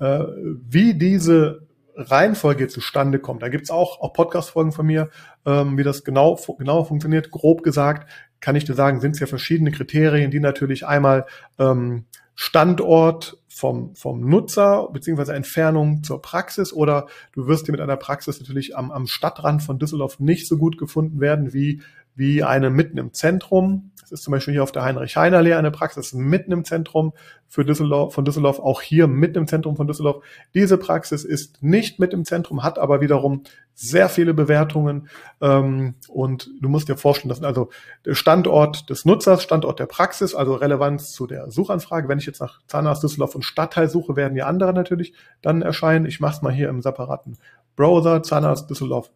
[0.00, 0.24] äh,
[0.68, 1.65] wie diese
[1.96, 3.42] Reihenfolge zustande kommt.
[3.42, 5.10] Da gibt's auch, auch Podcast-Folgen von mir,
[5.44, 7.30] ähm, wie das genau, genau funktioniert.
[7.30, 8.08] Grob gesagt
[8.40, 11.26] kann ich dir sagen, sind es ja verschiedene Kriterien, die natürlich einmal
[11.58, 12.04] ähm,
[12.34, 18.38] Standort vom, vom Nutzer beziehungsweise Entfernung zur Praxis oder du wirst dir mit einer Praxis
[18.38, 21.80] natürlich am, am Stadtrand von Düsseldorf nicht so gut gefunden werden wie,
[22.14, 23.92] wie eine mitten im Zentrum.
[24.08, 27.12] Das ist zum Beispiel hier auf der Heinrich-Heine-Allee eine Praxis mitten im Zentrum
[27.48, 30.22] für Düsseldorf, von Düsseldorf, auch hier mitten im Zentrum von Düsseldorf.
[30.54, 33.42] Diese Praxis ist nicht mit im Zentrum, hat aber wiederum
[33.74, 35.08] sehr viele Bewertungen.
[35.40, 37.70] Ähm, und du musst dir vorstellen, das ist also
[38.04, 42.08] der Standort des Nutzers, Standort der Praxis, also Relevanz zu der Suchanfrage.
[42.08, 46.06] Wenn ich jetzt nach Zahnarzt Düsseldorf und Stadtteil suche, werden die andere natürlich dann erscheinen.
[46.06, 47.38] Ich mache es mal hier im separaten
[47.74, 49.10] Browser, Zahnarzt Düsseldorf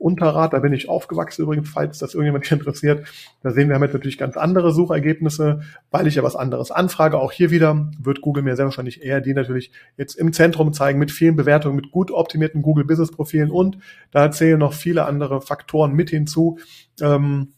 [0.00, 3.06] Unterrad, da bin ich aufgewachsen übrigens, falls das irgendjemand interessiert.
[3.42, 5.60] Da sehen wir halt natürlich ganz andere Suchergebnisse,
[5.90, 7.18] weil ich ja was anderes anfrage.
[7.18, 10.98] Auch hier wieder wird Google mir sehr wahrscheinlich eher die natürlich jetzt im Zentrum zeigen
[10.98, 13.78] mit vielen Bewertungen, mit gut optimierten Google Business Profilen und
[14.10, 16.58] da zählen noch viele andere Faktoren mit hinzu.
[17.00, 17.52] Ähm,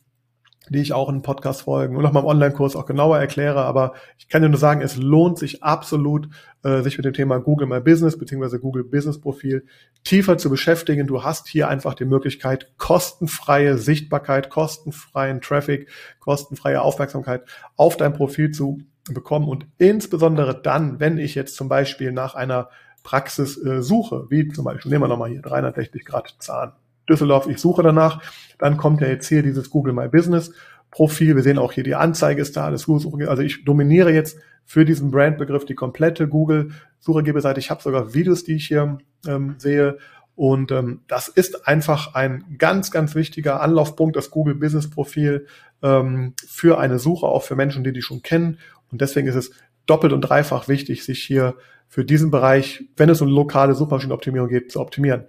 [0.68, 3.64] die ich auch in Podcast-Folgen und auch mal im Online-Kurs auch genauer erkläre.
[3.64, 6.29] Aber ich kann dir nur sagen, es lohnt sich absolut,
[6.62, 8.59] äh, sich mit dem Thema Google My Business bzw.
[8.59, 9.66] Google Business Profil
[10.05, 11.07] tiefer zu beschäftigen.
[11.07, 15.88] Du hast hier einfach die Möglichkeit, kostenfreie Sichtbarkeit, kostenfreien Traffic,
[16.20, 17.42] kostenfreie Aufmerksamkeit
[17.77, 18.81] auf dein Profil zu
[19.12, 19.48] bekommen.
[19.48, 22.68] Und insbesondere dann, wenn ich jetzt zum Beispiel nach einer
[23.03, 26.72] Praxis äh, suche, wie zum Beispiel, nehmen wir nochmal hier 360 Grad Zahn
[27.09, 28.23] Düsseldorf, ich suche danach.
[28.59, 30.53] Dann kommt ja jetzt hier dieses Google My Business
[30.91, 31.35] Profil.
[31.37, 34.85] Wir sehen auch hier die Anzeige ist da, alles Google Also ich dominiere jetzt für
[34.85, 37.59] diesen Brandbegriff die komplette Google Suchergeberseite.
[37.59, 39.99] Ich habe sogar Videos, die ich hier ähm, sehe.
[40.35, 45.47] Und ähm, das ist einfach ein ganz, ganz wichtiger Anlaufpunkt, das Google Business Profil
[45.83, 48.59] ähm, für eine Suche, auch für Menschen, die die schon kennen.
[48.91, 49.51] Und deswegen ist es
[49.87, 51.57] doppelt und dreifach wichtig, sich hier
[51.88, 55.25] für diesen Bereich, wenn es um lokale Suchmaschinenoptimierung geht, zu optimieren.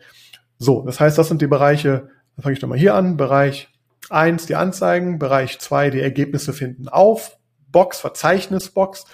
[0.58, 3.70] So, das heißt, das sind die Bereiche, dann fange ich nochmal hier an, Bereich
[4.10, 7.38] eins die Anzeigen, Bereich zwei die Ergebnisse finden auf,
[7.72, 9.06] Box, Verzeichnisbox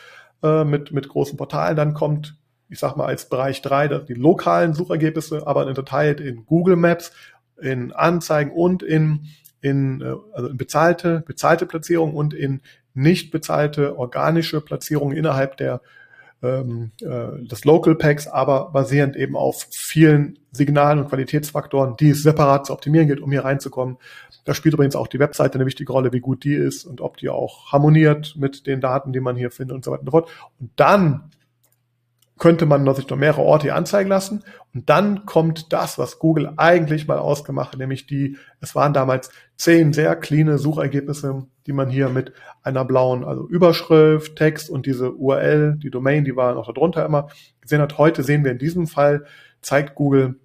[0.43, 2.36] äh, mit, mit großen Portalen, dann kommt,
[2.69, 7.12] ich sag mal, als Bereich drei die lokalen Suchergebnisse, aber unterteilt in Google Maps,
[7.62, 9.28] in Anzeigen und in,
[9.62, 12.62] in, äh, also in bezahlte, bezahlte Platzierung und in
[12.93, 15.82] nicht bezahlte organische Platzierung innerhalb der
[16.41, 22.23] ähm, äh, des Local Packs, aber basierend eben auf vielen Signalen und Qualitätsfaktoren, die es
[22.23, 23.97] separat zu optimieren gilt, um hier reinzukommen.
[24.45, 27.17] Da spielt übrigens auch die Webseite eine wichtige Rolle, wie gut die ist und ob
[27.17, 30.12] die auch harmoniert mit den Daten, die man hier findet und so weiter und so
[30.12, 30.30] fort.
[30.60, 31.30] Und dann
[32.39, 34.43] könnte man sich noch mehrere Orte hier anzeigen lassen.
[34.73, 39.30] Und dann kommt das, was Google eigentlich mal ausgemacht hat, nämlich die, es waren damals
[39.58, 45.13] zehn sehr cleane Suchergebnisse, die man hier mit einer blauen, also Überschrift, Text und diese
[45.13, 47.30] URL, die Domain, die war noch darunter immer
[47.62, 47.97] gesehen hat.
[47.97, 49.25] Heute sehen wir in diesem Fall,
[49.62, 50.39] zeigt Google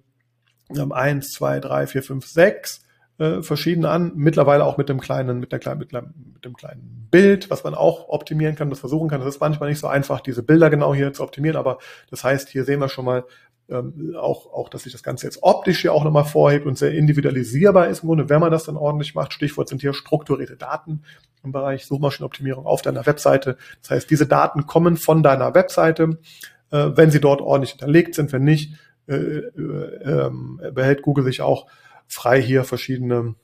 [0.75, 2.84] ähm, eins, zwei, drei, vier, fünf, sechs
[3.17, 7.07] äh, verschiedene an, mittlerweile auch mit dem kleinen, mit der kleinen, mit, mit dem kleinen
[7.11, 9.21] Bild, was man auch optimieren kann, das versuchen kann.
[9.21, 11.77] Das ist manchmal nicht so einfach, diese Bilder genau hier zu optimieren, aber
[12.09, 13.23] das heißt, hier sehen wir schon mal
[13.69, 16.91] ähm, auch, auch, dass sich das Ganze jetzt optisch hier auch nochmal vorhebt und sehr
[16.91, 19.33] individualisierbar ist im Grunde, wenn man das dann ordentlich macht.
[19.33, 21.01] Stichwort sind hier strukturierte Daten
[21.43, 23.57] im Bereich Suchmaschinenoptimierung auf deiner Webseite.
[23.81, 26.19] Das heißt, diese Daten kommen von deiner Webseite,
[26.71, 28.33] äh, wenn sie dort ordentlich hinterlegt sind.
[28.33, 28.75] Wenn nicht,
[29.07, 31.67] äh, äh, äh behält Google sich auch
[32.07, 33.35] frei hier verschiedene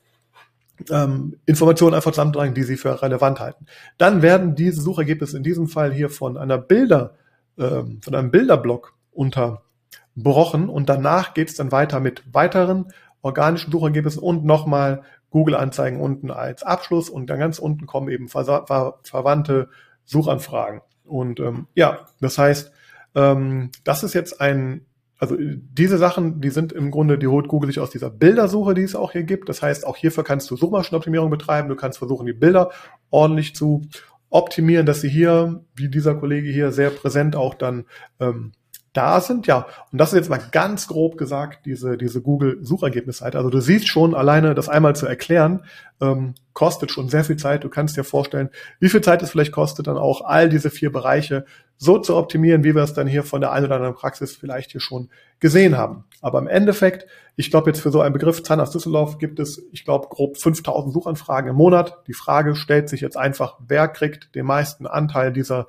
[0.89, 3.65] ähm, Informationen einfach zusammentragen, die sie für relevant halten.
[3.97, 7.15] Dann werden diese Suchergebnisse in diesem Fall hier von einer Bilder,
[7.57, 14.21] ähm, von einem Bilderblock unterbrochen und danach geht es dann weiter mit weiteren organischen Suchergebnissen
[14.21, 19.69] und nochmal Google-Anzeigen unten als Abschluss und dann ganz unten kommen eben ver ver verwandte
[20.05, 20.81] Suchanfragen.
[21.05, 22.71] Und ähm, ja, das heißt,
[23.15, 24.85] ähm, das ist jetzt ein
[25.21, 28.81] also diese Sachen, die sind im Grunde, die holt Google sich aus dieser Bildersuche, die
[28.81, 29.49] es auch hier gibt.
[29.49, 31.69] Das heißt, auch hierfür kannst du Suchmaschinenoptimierung betreiben.
[31.69, 32.71] Du kannst versuchen, die Bilder
[33.11, 33.83] ordentlich zu
[34.31, 37.85] optimieren, dass sie hier, wie dieser Kollege hier, sehr präsent auch dann
[38.19, 38.53] ähm,
[38.93, 39.47] da sind.
[39.47, 43.37] Ja, und das ist jetzt mal ganz grob gesagt, diese, diese Google-Suchergebnisseite.
[43.37, 45.63] Also du siehst schon, alleine das einmal zu erklären,
[46.01, 47.63] ähm, kostet schon sehr viel Zeit.
[47.63, 48.49] Du kannst dir vorstellen,
[48.79, 51.45] wie viel Zeit es vielleicht kostet, dann auch all diese vier Bereiche
[51.77, 54.71] so zu optimieren, wie wir es dann hier von der einen oder anderen Praxis vielleicht
[54.71, 56.03] hier schon gesehen haben.
[56.21, 59.85] Aber im Endeffekt, ich glaube jetzt für so einen Begriff Zahnarzt Düsseldorf gibt es, ich
[59.85, 61.97] glaube, grob 5000 Suchanfragen im Monat.
[62.07, 65.67] Die Frage stellt sich jetzt einfach, wer kriegt den meisten Anteil dieser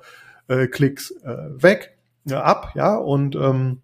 [0.49, 1.92] äh, Klicks äh, weg?
[2.25, 3.81] Ja, ab, ja, und ähm,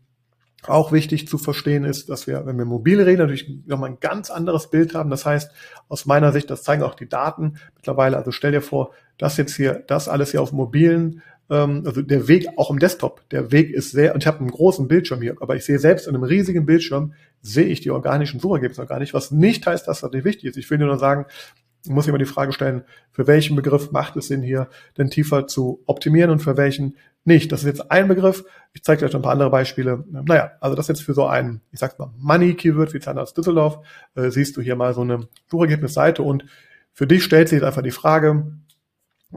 [0.67, 4.29] auch wichtig zu verstehen ist, dass wir, wenn wir mobil reden, natürlich nochmal ein ganz
[4.29, 5.09] anderes Bild haben.
[5.09, 5.51] Das heißt,
[5.87, 9.55] aus meiner Sicht, das zeigen auch die Daten mittlerweile, also stell dir vor, das jetzt
[9.55, 13.71] hier, das alles hier auf mobilen, ähm, also der Weg auch im Desktop, der Weg
[13.71, 16.23] ist sehr, und ich habe einen großen Bildschirm hier, aber ich sehe selbst in einem
[16.23, 20.25] riesigen Bildschirm, sehe ich die organischen Suchergebnisse gar nicht, was nicht heißt, dass das nicht
[20.25, 20.57] wichtig ist.
[20.57, 21.25] Ich will nur sagen,
[21.87, 25.47] muss ich immer die Frage stellen, für welchen Begriff macht es Sinn, hier denn tiefer
[25.47, 27.51] zu optimieren und für welchen nicht.
[27.51, 28.43] Das ist jetzt ein Begriff.
[28.73, 30.03] Ich zeige euch noch ein paar andere Beispiele.
[30.09, 33.79] Naja, also das jetzt für so ein, ich sag's mal, Money-Keyword wie Zahnarzt Düsseldorf,
[34.15, 36.45] äh, siehst du hier mal so eine Suchergebnisseite und
[36.93, 38.51] für dich stellt sich jetzt einfach die Frage,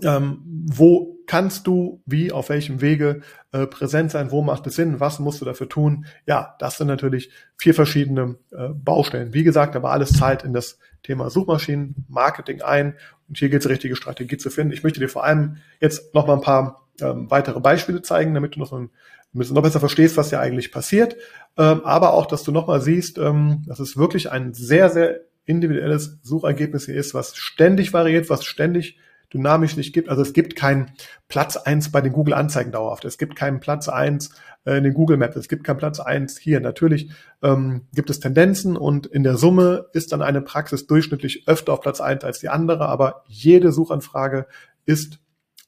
[0.02, 3.20] ähm, wo kannst du wie, auf welchem Wege
[3.52, 6.06] äh, präsent sein, wo macht es Sinn, was musst du dafür tun?
[6.26, 9.34] Ja, das sind natürlich vier verschiedene äh, Baustellen.
[9.34, 12.94] Wie gesagt, aber alles zahlt in das Thema Suchmaschinen, Marketing ein
[13.28, 14.72] und hier gilt es, richtige Strategie zu finden.
[14.72, 18.56] Ich möchte dir vor allem jetzt noch mal ein paar ähm, weitere Beispiele zeigen, damit
[18.56, 18.90] du noch, so ein,
[19.32, 21.16] bisschen noch besser verstehst, was ja eigentlich passiert,
[21.56, 25.20] ähm, aber auch, dass du noch mal siehst, ähm, dass es wirklich ein sehr, sehr
[25.44, 28.98] individuelles Suchergebnis hier ist, was ständig variiert, was ständig
[29.32, 30.08] dynamisch sich gibt.
[30.08, 30.92] Also es gibt keinen
[31.28, 33.04] Platz eins bei den Google Anzeigen dauerhaft.
[33.04, 35.36] Es gibt keinen Platz eins äh, in den Google Maps.
[35.36, 36.60] Es gibt keinen Platz eins hier.
[36.60, 37.10] Natürlich
[37.42, 41.80] ähm, gibt es Tendenzen und in der Summe ist dann eine Praxis durchschnittlich öfter auf
[41.80, 44.46] Platz eins als die andere, aber jede Suchanfrage
[44.84, 45.18] ist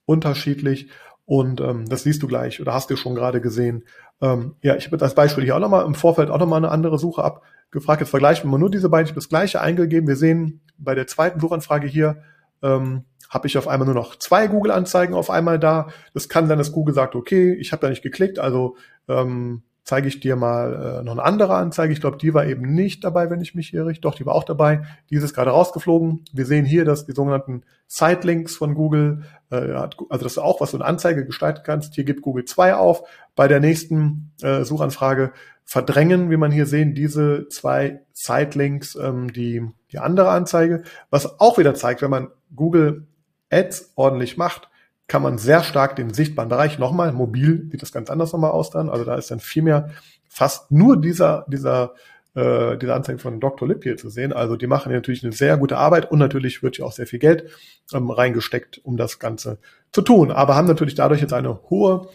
[0.06, 0.88] unterschiedlich
[1.26, 3.84] und ähm, das siehst du gleich oder hast du schon gerade gesehen.
[4.20, 6.98] Ähm, ja, ich habe das Beispiel hier auch nochmal im Vorfeld auch nochmal eine andere
[6.98, 8.00] Suche abgefragt.
[8.00, 9.06] Jetzt vergleichen wir nur diese beiden.
[9.06, 10.06] Ich habe das gleiche eingegeben.
[10.06, 12.22] Wir sehen bei der zweiten Suchanfrage hier,
[12.62, 15.88] ähm, habe ich auf einmal nur noch zwei Google-Anzeigen auf einmal da.
[16.14, 18.76] Das kann sein, dass Google sagt, okay, ich habe da nicht geklickt, also
[19.08, 21.92] ähm, zeige ich dir mal äh, noch eine andere Anzeige.
[21.92, 24.00] Ich glaube, die war eben nicht dabei, wenn ich mich hier richte.
[24.02, 24.82] Doch, die war auch dabei.
[25.10, 26.24] Die ist gerade rausgeflogen.
[26.32, 30.70] Wir sehen hier, dass die sogenannten Sitelinks von Google, äh, also das ist auch, was
[30.70, 31.94] du eine Anzeige gestalten kannst.
[31.94, 33.02] Hier gibt Google zwei auf.
[33.36, 35.32] Bei der nächsten äh, Suchanfrage
[35.64, 40.82] verdrängen, wie man hier sehen, diese zwei Sitelinks ähm, die, die andere Anzeige.
[41.10, 43.06] Was auch wieder zeigt, wenn man Google
[43.54, 44.68] Ads ordentlich macht,
[45.06, 48.70] kann man sehr stark den sichtbaren Bereich, nochmal, mobil sieht das ganz anders nochmal aus
[48.70, 49.90] dann, also da ist dann viel mehr
[50.28, 51.94] fast nur dieser, dieser,
[52.34, 53.68] äh, diese Anzeige von Dr.
[53.68, 54.32] Lipp hier zu sehen.
[54.32, 57.20] Also die machen natürlich eine sehr gute Arbeit und natürlich wird hier auch sehr viel
[57.20, 57.50] Geld
[57.92, 59.58] ähm, reingesteckt, um das Ganze
[59.92, 60.32] zu tun.
[60.32, 62.08] Aber haben natürlich dadurch jetzt eine hohe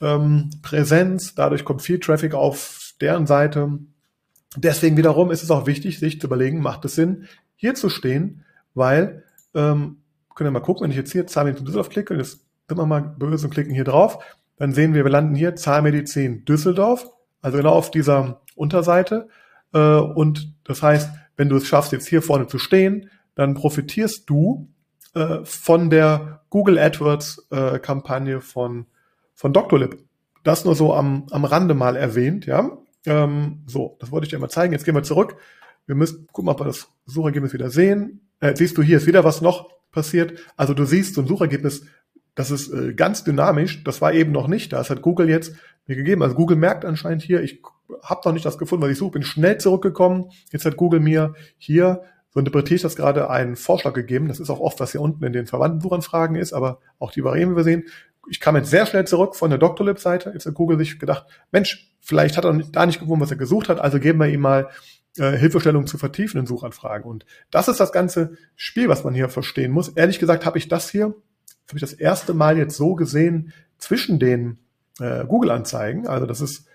[0.00, 3.78] ähm, Präsenz, dadurch kommt viel Traffic auf deren Seite.
[4.56, 8.44] Deswegen wiederum ist es auch wichtig, sich zu überlegen, macht es Sinn, hier zu stehen,
[8.74, 9.98] weil ähm,
[10.36, 12.86] können wir mal gucken, wenn ich jetzt hier Zahnmedizin Düsseldorf klicke, und jetzt sind wir
[12.86, 14.22] mal böse und klicken hier drauf,
[14.58, 17.10] dann sehen wir, wir landen hier Zahnmedizin Düsseldorf,
[17.42, 19.28] also genau auf dieser Unterseite.
[19.72, 24.28] Äh, und das heißt, wenn du es schaffst, jetzt hier vorne zu stehen, dann profitierst
[24.28, 24.68] du
[25.14, 28.86] äh, von der Google AdWords äh, Kampagne von,
[29.34, 29.98] von Doctolib.
[30.44, 32.78] Das nur so am, am Rande mal erwähnt, ja.
[33.04, 34.72] Ähm, so, das wollte ich dir mal zeigen.
[34.72, 35.36] Jetzt gehen wir zurück.
[35.86, 38.20] Wir müssen, gucken, ob wir das Suchergebnis wieder sehen.
[38.40, 40.38] Äh, siehst du, hier ist wieder was noch passiert.
[40.56, 41.86] Also du siehst so ein Suchergebnis,
[42.36, 43.82] das ist äh, ganz dynamisch.
[43.82, 44.76] Das war eben noch nicht da.
[44.76, 45.56] Das hat Google jetzt
[45.86, 46.22] mir gegeben.
[46.22, 47.62] Also Google merkt anscheinend hier, ich
[48.02, 50.30] habe noch nicht das gefunden, was ich suche, bin schnell zurückgekommen.
[50.52, 54.28] Jetzt hat Google mir hier, so interpretiere ich das gerade, einen Vorschlag gegeben.
[54.28, 57.24] Das ist auch oft, was hier unten in den verwandten Suchanfragen ist, aber auch die
[57.24, 57.84] variieren wir sehen.
[58.28, 60.30] Ich kam jetzt sehr schnell zurück von der Doctolib-Seite.
[60.34, 63.68] Jetzt hat Google sich gedacht, Mensch, vielleicht hat er da nicht gefunden, was er gesucht
[63.68, 64.68] hat, also geben wir ihm mal
[65.18, 67.10] äh, Hilfestellung zu vertiefen in Suchanfragen.
[67.10, 69.88] Und das ist das ganze Spiel, was man hier verstehen muss.
[69.88, 71.04] Ehrlich gesagt habe ich das hier,
[71.68, 74.58] habe ich das erste Mal jetzt so gesehen zwischen den
[75.00, 76.06] äh, Google-Anzeigen.
[76.06, 76.66] Also das ist,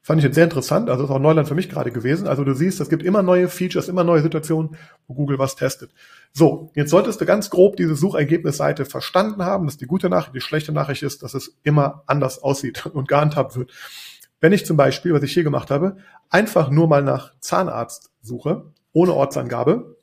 [0.00, 0.88] fand ich jetzt sehr interessant.
[0.88, 2.26] Also das ist auch Neuland für mich gerade gewesen.
[2.26, 5.90] Also du siehst, es gibt immer neue Features, immer neue Situationen, wo Google was testet.
[6.32, 9.66] So, jetzt solltest du ganz grob diese Suchergebnisseite verstanden haben.
[9.66, 10.34] Das ist die gute Nachricht.
[10.34, 13.72] Die schlechte Nachricht ist, dass es immer anders aussieht und gehandhabt wird.
[14.40, 15.96] Wenn ich zum Beispiel, was ich hier gemacht habe,
[16.30, 19.96] einfach nur mal nach Zahnarzt suche, ohne Ortsangabe,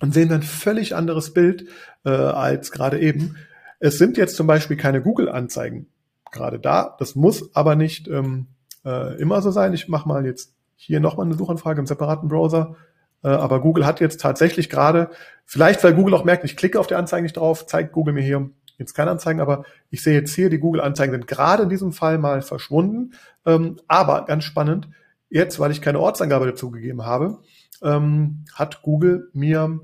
[0.00, 1.68] und sehen dann völlig anderes Bild
[2.04, 3.36] äh, als gerade eben.
[3.78, 5.86] Es sind jetzt zum Beispiel keine Google-Anzeigen
[6.32, 6.96] gerade da.
[6.98, 8.48] Das muss aber nicht ähm,
[8.84, 9.72] äh, immer so sein.
[9.74, 12.74] Ich mache mal jetzt hier nochmal eine Suchanfrage im separaten Browser.
[13.22, 15.10] Äh, aber Google hat jetzt tatsächlich gerade,
[15.44, 18.22] vielleicht weil Google auch merkt, ich klicke auf die Anzeige nicht drauf, zeigt Google mir
[18.22, 21.92] hier jetzt keine Anzeigen, aber ich sehe jetzt hier, die Google-Anzeigen sind gerade in diesem
[21.92, 23.12] Fall mal verschwunden.
[23.46, 24.88] Ähm, aber ganz spannend,
[25.30, 27.38] jetzt, weil ich keine Ortsangabe dazu gegeben habe,
[27.82, 29.80] ähm, hat Google mir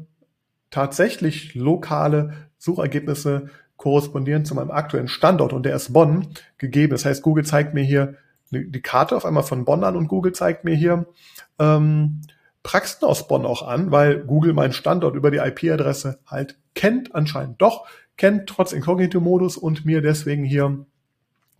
[0.70, 6.90] tatsächlich lokale Suchergebnisse korrespondierend zu meinem aktuellen Standort und der ist Bonn gegeben.
[6.90, 8.16] Das heißt, Google zeigt mir hier
[8.50, 11.06] die Karte auf einmal von Bonn an und Google zeigt mir hier
[11.58, 12.22] ähm,
[12.68, 17.62] Praxen aus Bonn auch an, weil Google meinen Standort über die IP-Adresse halt kennt, anscheinend
[17.62, 17.86] doch,
[18.18, 20.84] kennt trotz Inkognito-Modus und mir deswegen hier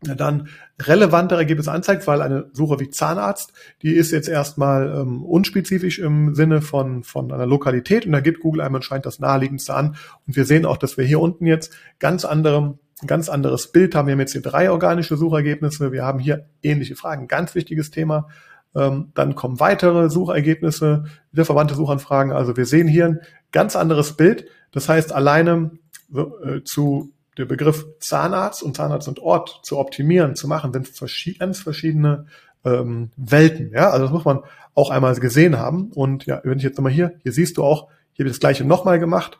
[0.02, 5.98] dann relevantere Ergebnisse anzeigt, weil eine Suche wie Zahnarzt, die ist jetzt erstmal ähm, unspezifisch
[5.98, 9.96] im Sinne von, von einer Lokalität und da gibt Google einem anscheinend das naheliegendste an.
[10.26, 14.08] Und wir sehen auch, dass wir hier unten jetzt ganz anderem, ganz anderes Bild haben.
[14.08, 15.90] Wir haben jetzt hier drei organische Suchergebnisse.
[15.90, 17.28] Wir haben hier ähnliche Fragen.
[17.28, 18.28] Ganz wichtiges Thema.
[18.74, 22.32] Ähm, dann kommen weitere Suchergebnisse, wieder verwandte Suchanfragen.
[22.32, 23.20] Also wir sehen hier ein
[23.52, 24.46] ganz anderes Bild.
[24.72, 25.72] Das heißt, alleine
[26.14, 31.38] äh, zu der Begriff Zahnarzt und Zahnarzt und Ort zu optimieren, zu machen, sind verschied
[31.38, 32.26] ganz verschiedene
[32.64, 33.70] ähm, Welten.
[33.72, 34.40] Ja, also das muss man
[34.74, 35.90] auch einmal gesehen haben.
[35.92, 38.64] Und ja, wenn ich jetzt nochmal hier, hier siehst du auch, hier wird das gleiche
[38.64, 39.38] nochmal gemacht.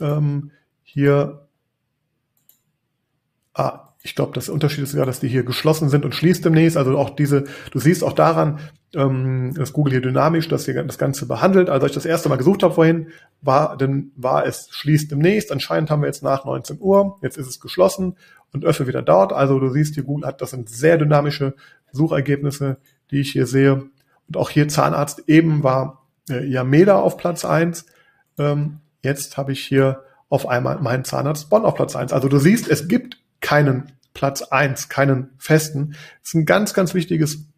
[0.00, 0.50] Ähm,
[0.82, 1.46] hier,
[3.54, 6.76] ah, ich glaube, das Unterschied ist sogar, dass die hier geschlossen sind und schließt demnächst.
[6.76, 7.42] Also auch diese,
[7.72, 8.60] du siehst auch daran,
[8.94, 11.68] ähm, dass Google hier dynamisch das, hier, das Ganze behandelt.
[11.68, 13.08] Also als ich das erste Mal gesucht habe vorhin,
[13.42, 15.50] war, dann war es schließt demnächst.
[15.50, 17.18] Anscheinend haben wir jetzt nach 19 Uhr.
[17.20, 18.16] Jetzt ist es geschlossen
[18.52, 19.32] und öffne wieder dort.
[19.32, 21.54] Also du siehst, hier Google hat, das sind sehr dynamische
[21.90, 22.76] Suchergebnisse,
[23.10, 23.86] die ich hier sehe.
[24.28, 27.86] Und auch hier Zahnarzt eben war äh, Yameda auf Platz eins.
[28.38, 32.12] Ähm, jetzt habe ich hier auf einmal meinen Zahnarzt Bonn auf Platz eins.
[32.12, 35.90] Also du siehst, es gibt keinen Platz eins, keinen festen.
[35.90, 37.50] Das ist ein ganz, ganz wichtiges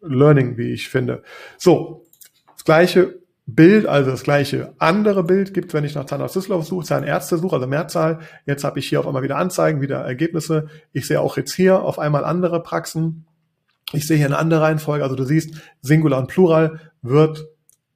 [0.00, 1.22] Learning, wie ich finde.
[1.56, 2.04] So,
[2.52, 6.84] das gleiche Bild, also das gleiche andere Bild gibt, wenn ich nach Zahnarzt Düsseldorf suche,
[6.84, 8.18] Zahnärzte suche, also Mehrzahl.
[8.44, 10.66] Jetzt habe ich hier auf einmal wieder Anzeigen, wieder Ergebnisse.
[10.92, 13.24] Ich sehe auch jetzt hier auf einmal andere Praxen.
[13.92, 15.04] Ich sehe hier eine andere Reihenfolge.
[15.04, 17.46] Also du siehst, Singular und Plural wird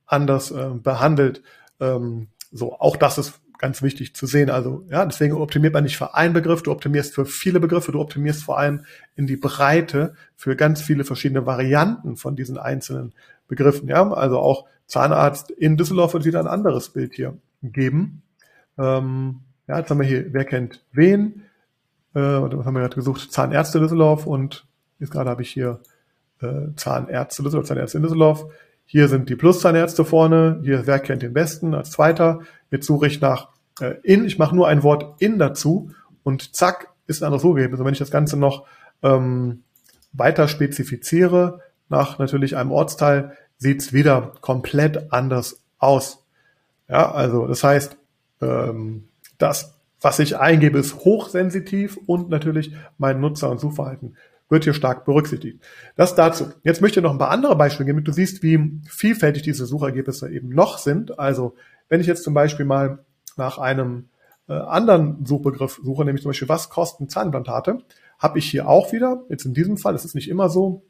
[0.07, 1.43] anders äh, behandelt.
[1.81, 4.51] Ähm, so, auch das ist ganz wichtig zu sehen.
[4.51, 8.01] Also ja, deswegen optimiert man nicht für einen Begriff, du optimierst für viele Begriffe, du
[8.01, 13.13] optimierst vor allem in die Breite für ganz viele verschiedene Varianten von diesen einzelnen
[13.47, 13.89] Begriffen.
[13.89, 18.23] Ja, also auch Zahnarzt in Düsseldorf wird wieder ein anderes Bild hier geben.
[18.77, 21.45] Ähm, ja, jetzt haben wir hier, wer kennt wen?
[22.15, 23.31] Äh, was haben wir gerade gesucht?
[23.31, 24.67] Zahnärzte Düsseldorf und
[24.99, 25.79] jetzt gerade habe ich hier
[26.41, 28.45] äh, Zahnärzte Düsseldorf, Zahnärzte in Düsseldorf.
[28.87, 30.61] Hier sind die Pluszahnärzte vorne.
[30.65, 32.41] Hier, wer kennt den besten als zweiter?
[32.73, 34.25] Jetzt suche ich nach äh, in.
[34.25, 35.91] Ich mache nur ein Wort in dazu
[36.23, 37.81] und zack, ist ein anderes Suchergebnis.
[37.81, 38.67] Und wenn ich das Ganze noch
[39.03, 39.63] ähm,
[40.13, 46.25] weiter spezifiziere, nach natürlich einem Ortsteil, sieht's wieder komplett anders aus.
[46.89, 47.97] Ja, also das heißt,
[48.41, 49.09] ähm,
[49.39, 54.17] das, was ich eingebe, ist hochsensitiv und natürlich mein Nutzer- und Suchverhalten
[54.49, 55.61] wird hier stark berücksichtigt.
[55.97, 56.53] Das dazu.
[56.63, 59.65] Jetzt möchte ich noch ein paar andere Beispiele geben, damit du siehst, wie vielfältig diese
[59.65, 61.19] Suchergebnisse eben noch sind.
[61.19, 61.55] Also
[61.89, 62.99] wenn ich jetzt zum Beispiel mal
[63.37, 64.09] nach einem
[64.49, 67.79] äh, anderen Suchbegriff suche, nämlich zum Beispiel, was kosten Zahnimplantate,
[68.19, 70.83] habe ich hier auch wieder, jetzt in diesem Fall, es ist nicht immer so,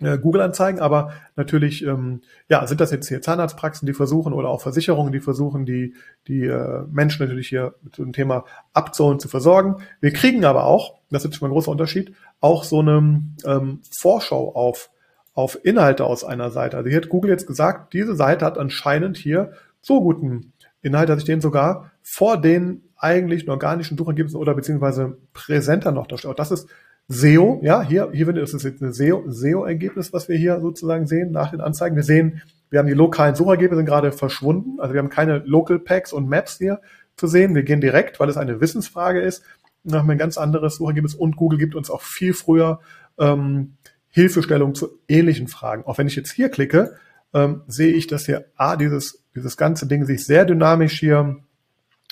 [0.00, 4.60] äh, Google-Anzeigen, aber natürlich, ähm, ja, sind das jetzt hier Zahnarztpraxen, die versuchen oder auch
[4.60, 5.94] Versicherungen, die versuchen, die,
[6.26, 9.76] die äh, Menschen natürlich hier mit dem Thema abzuholen, zu versorgen.
[10.00, 13.80] Wir kriegen aber auch, das ist schon mal ein großer Unterschied, auch so eine ähm,
[13.96, 14.90] Vorschau auf,
[15.32, 16.76] auf Inhalte aus einer Seite.
[16.76, 20.53] Also hier hat Google jetzt gesagt, diese Seite hat anscheinend hier so guten
[20.84, 26.34] Inhalt, dass ich den sogar vor den eigentlichen organischen Suchergebnissen oder beziehungsweise präsenter noch darstelle.
[26.34, 26.68] Das ist
[27.08, 31.32] SEO, ja, hier, hier ist es jetzt ein SEO, SEO-Ergebnis, was wir hier sozusagen sehen
[31.32, 31.96] nach den Anzeigen.
[31.96, 34.80] Wir sehen, wir haben die lokalen Suchergebnisse sind gerade verschwunden.
[34.80, 36.80] Also wir haben keine Local Packs und Maps hier
[37.16, 37.54] zu sehen.
[37.54, 39.44] Wir gehen direkt, weil es eine Wissensfrage ist,
[39.82, 42.80] nach ein ganz anderes Suchergebnis und Google gibt uns auch viel früher
[43.18, 43.74] ähm,
[44.08, 45.84] Hilfestellung zu ähnlichen Fragen.
[45.84, 46.96] Auch wenn ich jetzt hier klicke,
[47.34, 51.36] ähm, sehe ich, dass hier A, dieses, dieses ganze Ding sich sehr dynamisch hier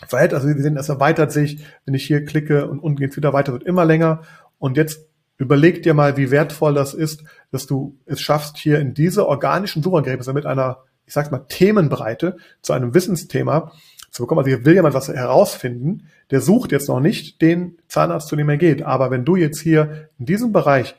[0.06, 0.34] verhält.
[0.34, 3.52] Also wir sehen, es erweitert sich, wenn ich hier klicke und unten geht's wieder weiter,
[3.52, 4.22] wird immer länger.
[4.58, 5.06] Und jetzt
[5.38, 9.82] überleg dir mal, wie wertvoll das ist, dass du es schaffst, hier in diese organischen
[9.82, 13.72] Suchergebnisse mit einer, ich sag's mal, Themenbreite zu einem Wissensthema
[14.10, 14.40] zu bekommen.
[14.40, 18.48] Also hier will jemand was herausfinden, der sucht jetzt noch nicht den Zahnarzt, zu dem
[18.48, 18.82] er geht.
[18.82, 20.96] Aber wenn du jetzt hier in diesem Bereich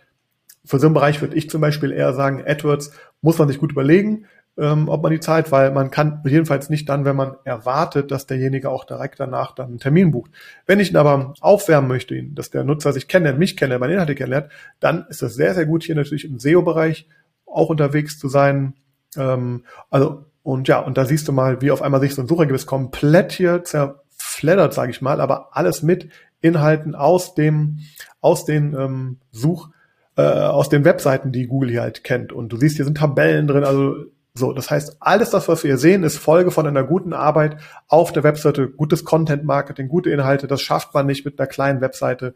[0.65, 3.71] für so einen Bereich würde ich zum Beispiel eher sagen, AdWords muss man sich gut
[3.71, 4.25] überlegen,
[4.57, 8.27] ähm, ob man die Zeit, weil man kann jedenfalls nicht dann, wenn man erwartet, dass
[8.27, 10.31] derjenige auch direkt danach dann einen Termin bucht.
[10.65, 14.15] Wenn ich ihn aber aufwärmen möchte, dass der Nutzer sich kennenlernt, mich kennenlernt, meine Inhalte
[14.15, 14.49] kennenlernt,
[14.79, 17.07] dann ist das sehr, sehr gut, hier natürlich im SEO-Bereich
[17.45, 18.75] auch unterwegs zu sein.
[19.17, 22.27] Ähm, also, und ja, und da siehst du mal, wie auf einmal sich so ein
[22.27, 26.09] Suchergebnis komplett hier zerfleddert, sage ich mal, aber alles mit
[26.41, 27.79] Inhalten aus dem,
[28.21, 29.69] aus den ähm, Such,
[30.15, 32.33] äh, aus den Webseiten, die Google hier halt kennt.
[32.33, 33.95] Und du siehst, hier sind Tabellen drin, also
[34.35, 37.57] so, das heißt, alles das, was wir hier sehen, ist Folge von einer guten Arbeit
[37.87, 40.47] auf der Webseite, gutes Content Marketing, gute Inhalte.
[40.47, 42.33] Das schafft man nicht mit einer kleinen Webseite,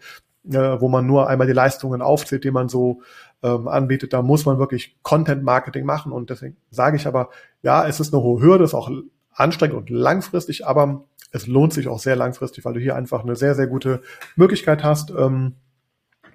[0.48, 3.02] äh, wo man nur einmal die Leistungen aufzählt, die man so
[3.42, 4.14] ähm, anbietet.
[4.14, 6.12] Da muss man wirklich Content Marketing machen.
[6.12, 7.30] Und deswegen sage ich aber,
[7.64, 8.92] ja, es ist eine hohe Hürde, ist auch
[9.32, 13.36] anstrengend und langfristig, aber es lohnt sich auch sehr langfristig, weil du hier einfach eine
[13.36, 14.02] sehr, sehr gute
[14.36, 15.56] Möglichkeit hast, ähm,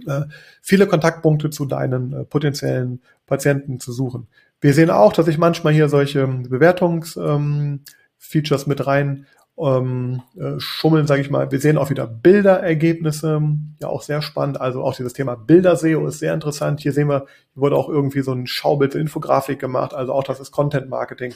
[0.07, 0.23] äh,
[0.61, 4.27] viele Kontaktpunkte zu deinen äh, potenziellen Patienten zu suchen.
[4.63, 9.27] Wir sehen auch, dass ich manchmal hier solche Bewertungsfeatures ähm, mit rein
[9.59, 11.51] ähm, äh, schummeln, sage ich mal.
[11.51, 13.43] Wir sehen auch wieder Bilderergebnisse,
[13.81, 14.61] ja auch sehr spannend.
[14.61, 16.81] Also auch dieses Thema Bilder-SEO ist sehr interessant.
[16.81, 19.95] Hier sehen wir, hier wurde auch irgendwie so ein Schaubild, Infografik gemacht.
[19.95, 21.35] Also auch das ist Content Marketing.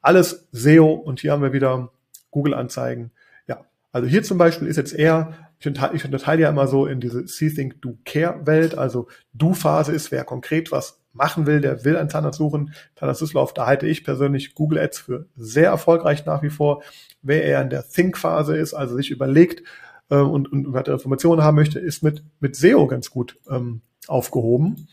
[0.00, 1.90] Alles SEO und hier haben wir wieder
[2.30, 3.10] Google-Anzeigen.
[3.46, 6.86] Ja, also hier zum Beispiel ist jetzt eher, ich unterteile, ich unterteile ja immer so
[6.86, 8.78] in diese See, Think, Do, Care-Welt.
[8.78, 12.74] Also Do-Phase ist, wer konkret was machen will, der will einen Zahnarzt suchen.
[12.96, 16.82] Zahnarzt Düsseldorf, da halte ich persönlich Google Ads für sehr erfolgreich nach wie vor.
[17.22, 19.62] Wer eher in der Think-Phase ist, also sich überlegt
[20.10, 24.88] äh, und, und weitere Informationen haben möchte, ist mit, mit SEO ganz gut ähm, aufgehoben.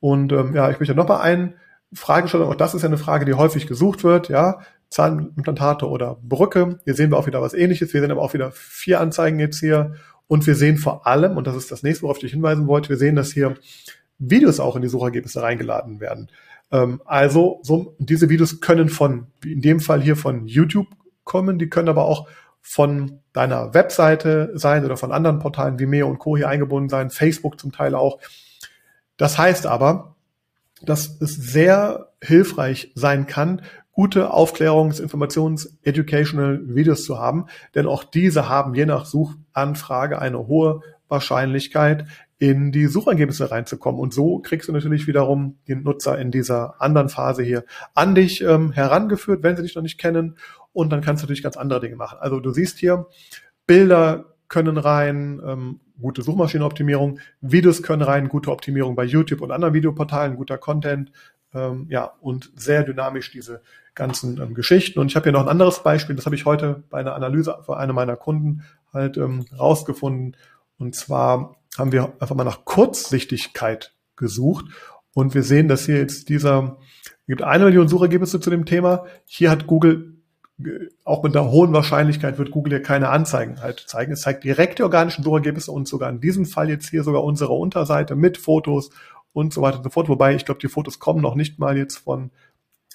[0.00, 1.54] Und ähm, ja, ich möchte noch mal einen
[1.92, 4.60] Fragestellung, auch das ist ja eine Frage, die häufig gesucht wird, ja,
[4.90, 6.78] Zahnimplantate oder Brücke.
[6.84, 7.92] Hier sehen wir auch wieder was ähnliches.
[7.92, 9.94] Wir sehen aber auch wieder vier Anzeigen jetzt hier.
[10.26, 12.96] Und wir sehen vor allem, und das ist das nächste, worauf ich hinweisen wollte, wir
[12.96, 13.54] sehen, dass hier
[14.18, 16.28] Videos auch in die Suchergebnisse reingeladen werden.
[16.70, 20.88] Ähm, also so, diese Videos können von, in dem Fall hier von YouTube
[21.24, 22.28] kommen, die können aber auch
[22.60, 26.36] von deiner Webseite sein oder von anderen Portalen wie Vimeo und Co.
[26.36, 28.18] hier eingebunden sein, Facebook zum Teil auch.
[29.16, 30.16] Das heißt aber,
[30.82, 33.62] dass es sehr hilfreich sein kann,
[33.92, 40.46] gute Aufklärungs-, Informations-, Educational Videos zu haben, denn auch diese haben je nach Suchanfrage eine
[40.46, 42.04] hohe Wahrscheinlichkeit,
[42.38, 44.00] in die Suchergebnisse reinzukommen.
[44.00, 47.64] Und so kriegst du natürlich wiederum den Nutzer in dieser anderen Phase hier
[47.94, 50.36] an dich ähm, herangeführt, wenn sie dich noch nicht kennen.
[50.72, 52.18] Und dann kannst du natürlich ganz andere Dinge machen.
[52.20, 53.06] Also du siehst hier,
[53.66, 59.74] Bilder können rein, ähm, gute Suchmaschinenoptimierung, Videos können rein, gute Optimierung bei YouTube und anderen
[59.74, 61.10] Videoportalen, guter Content,
[61.54, 63.62] ähm, ja, und sehr dynamisch diese
[63.94, 65.00] ganzen ähm, Geschichten.
[65.00, 67.58] Und ich habe hier noch ein anderes Beispiel, das habe ich heute bei einer Analyse
[67.64, 68.62] für eine meiner Kunden
[68.92, 70.36] halt ähm, rausgefunden.
[70.78, 74.66] Und zwar haben wir einfach mal nach Kurzsichtigkeit gesucht
[75.14, 76.78] und wir sehen, dass hier jetzt dieser,
[77.26, 79.04] gibt eine Million Suchergebnisse zu dem Thema.
[79.24, 80.18] Hier hat Google
[81.04, 84.12] auch mit einer hohen Wahrscheinlichkeit wird Google hier keine Anzeigen halt zeigen.
[84.12, 87.52] Es zeigt direkt die organischen Suchergebnisse und sogar in diesem Fall jetzt hier sogar unsere
[87.52, 88.90] Unterseite mit Fotos
[89.32, 90.08] und so weiter und so fort.
[90.08, 92.32] Wobei ich glaube, die Fotos kommen noch nicht mal jetzt von,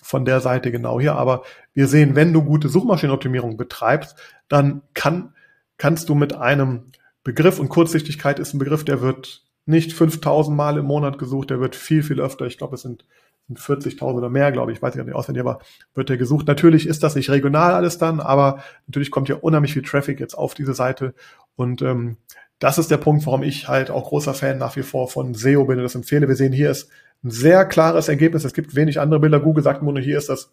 [0.02, 1.16] von der Seite genau hier.
[1.16, 1.44] Aber
[1.74, 4.18] wir sehen, wenn du gute Suchmaschinenoptimierung betreibst,
[4.50, 5.34] dann kann,
[5.78, 6.92] kannst du mit einem
[7.24, 11.60] Begriff und Kurzsichtigkeit ist ein Begriff, der wird nicht 5000 Mal im Monat gesucht, der
[11.60, 12.46] wird viel, viel öfter.
[12.46, 13.06] Ich glaube, es sind
[13.52, 15.60] 40.000 oder mehr, glaube ich, weiß ich nicht auswendig, aber
[15.94, 16.48] wird der gesucht.
[16.48, 20.34] Natürlich ist das nicht regional alles dann, aber natürlich kommt ja unheimlich viel Traffic jetzt
[20.34, 21.14] auf diese Seite
[21.56, 22.18] und ähm,
[22.60, 25.66] das ist der Punkt, warum ich halt auch großer Fan nach wie vor von SEO
[25.66, 26.30] bin und das empfehle.
[26.30, 26.90] Wir sehen hier ist
[27.22, 28.46] ein sehr klares Ergebnis.
[28.46, 29.42] Es gibt wenig andere Bilder.
[29.42, 30.52] Google sagt nur, hier ist das,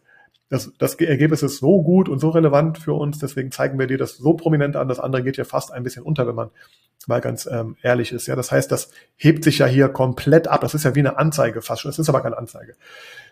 [0.51, 3.19] das, das Ergebnis ist so gut und so relevant für uns.
[3.19, 4.89] Deswegen zeigen wir dir das so prominent an.
[4.89, 6.51] Das andere geht ja fast ein bisschen unter, wenn man
[7.07, 8.27] mal ganz ähm, ehrlich ist.
[8.27, 10.61] Ja, das heißt, das hebt sich ja hier komplett ab.
[10.63, 11.91] Das ist ja wie eine Anzeige fast schon.
[11.91, 12.75] Es ist aber keine Anzeige.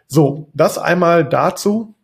[0.06, 1.96] So, das einmal dazu.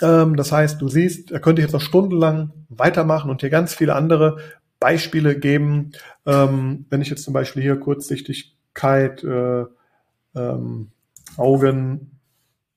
[0.00, 3.74] Ähm, das heißt, du siehst, da könnte ich jetzt noch stundenlang weitermachen und hier ganz
[3.74, 4.38] viele andere
[4.78, 5.90] Beispiele geben.
[6.24, 9.64] Ähm, wenn ich jetzt zum Beispiel hier Kurzsichtigkeit, äh,
[10.36, 10.92] ähm,
[11.36, 12.19] Augen,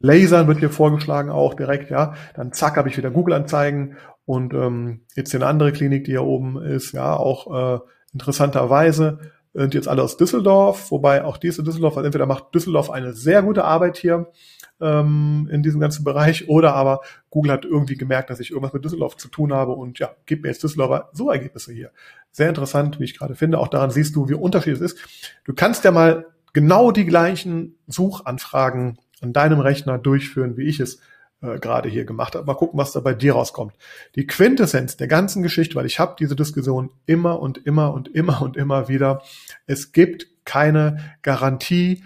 [0.04, 2.14] Lasern wird hier vorgeschlagen auch direkt, ja.
[2.36, 3.96] Dann zack, habe ich wieder Google-Anzeigen
[4.26, 7.80] und ähm, jetzt eine andere Klinik, die hier oben ist, ja, auch äh,
[8.14, 9.20] interessanterweise
[9.54, 13.44] sind jetzt alle aus Düsseldorf, wobei auch diese Düsseldorf, also entweder macht Düsseldorf eine sehr
[13.44, 14.32] gute Arbeit hier
[14.82, 18.84] ähm, in diesem ganzen Bereich oder aber Google hat irgendwie gemerkt, dass ich irgendwas mit
[18.84, 21.92] Düsseldorf zu tun habe und ja, gib mir jetzt Düsseldorfer so Ergebnisse hier.
[22.32, 23.60] Sehr interessant, wie ich gerade finde.
[23.60, 25.32] Auch daran siehst du, wie unterschiedlich es ist.
[25.46, 31.00] Du kannst ja mal genau die gleichen Suchanfragen an deinem Rechner durchführen, wie ich es
[31.42, 32.46] äh, gerade hier gemacht habe.
[32.46, 33.74] Mal gucken, was da bei dir rauskommt.
[34.16, 38.42] Die Quintessenz der ganzen Geschichte, weil ich habe diese Diskussion immer und immer und immer
[38.42, 39.22] und immer wieder.
[39.66, 42.04] Es gibt keine Garantie,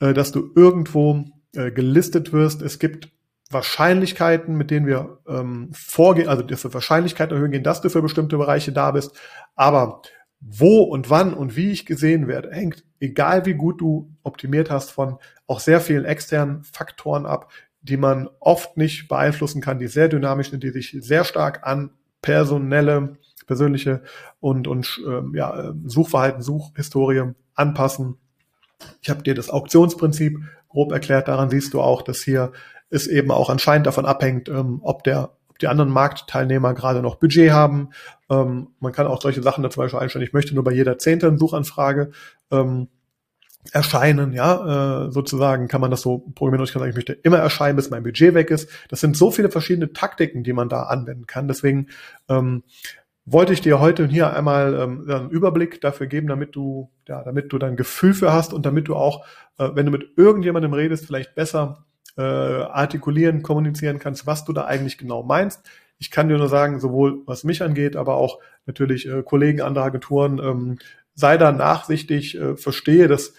[0.00, 2.62] äh, dass du irgendwo äh, gelistet wirst.
[2.62, 3.10] Es gibt
[3.50, 8.02] Wahrscheinlichkeiten, mit denen wir ähm, vorgehen, also dass wir Wahrscheinlichkeiten erhöhen gehen, dass du für
[8.02, 9.18] bestimmte Bereiche da bist.
[9.54, 10.02] Aber
[10.40, 14.90] wo und wann und wie ich gesehen werde, hängt, egal wie gut du optimiert hast,
[14.90, 17.50] von auch sehr vielen externen Faktoren ab,
[17.82, 21.90] die man oft nicht beeinflussen kann, die sehr dynamisch sind, die sich sehr stark an
[22.22, 23.16] personelle
[23.46, 24.02] persönliche
[24.40, 28.16] und, und ähm, ja, Suchverhalten, Suchhistorie anpassen.
[29.00, 31.28] Ich habe dir das Auktionsprinzip grob erklärt.
[31.28, 32.52] Daran siehst du auch, dass hier
[32.90, 37.50] es eben auch anscheinend davon abhängt, ähm, ob der die anderen Marktteilnehmer gerade noch Budget
[37.50, 37.90] haben.
[38.30, 40.24] Ähm, man kann auch solche Sachen da zum Beispiel einstellen.
[40.24, 42.10] Ich möchte nur bei jeder zehnten Suchanfrage
[42.50, 42.88] ähm,
[43.72, 46.64] erscheinen, ja, äh, sozusagen kann man das so programmieren.
[46.64, 48.70] Ich kann sagen, ich möchte immer erscheinen, bis mein Budget weg ist.
[48.88, 51.48] Das sind so viele verschiedene Taktiken, die man da anwenden kann.
[51.48, 51.88] Deswegen
[52.28, 52.62] ähm,
[53.26, 57.52] wollte ich dir heute hier einmal ähm, einen Überblick dafür geben, damit du, ja, damit
[57.52, 59.26] du dein Gefühl für hast und damit du auch,
[59.58, 61.84] äh, wenn du mit irgendjemandem redest, vielleicht besser
[62.18, 65.62] äh, artikulieren, kommunizieren kannst, was du da eigentlich genau meinst.
[65.98, 69.84] Ich kann dir nur sagen, sowohl was mich angeht, aber auch natürlich äh, Kollegen anderer
[69.84, 70.78] Agenturen, ähm,
[71.14, 73.34] sei da nachsichtig, äh, verstehe, dass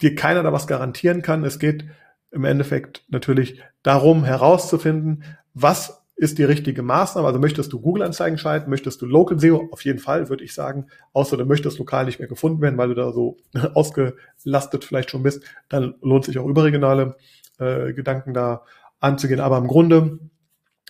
[0.00, 1.44] dir keiner da was garantieren kann.
[1.44, 1.84] Es geht
[2.30, 7.26] im Endeffekt natürlich darum herauszufinden, was ist die richtige Maßnahme.
[7.26, 10.86] Also möchtest du Google-Anzeigen schalten, möchtest du Local SEO, auf jeden Fall, würde ich sagen,
[11.14, 13.38] außer du möchtest lokal nicht mehr gefunden werden, weil du da so
[13.74, 17.16] ausgelastet vielleicht schon bist, dann lohnt sich auch überregionale
[17.60, 18.64] äh, Gedanken da
[18.98, 19.40] anzugehen.
[19.40, 20.18] Aber im Grunde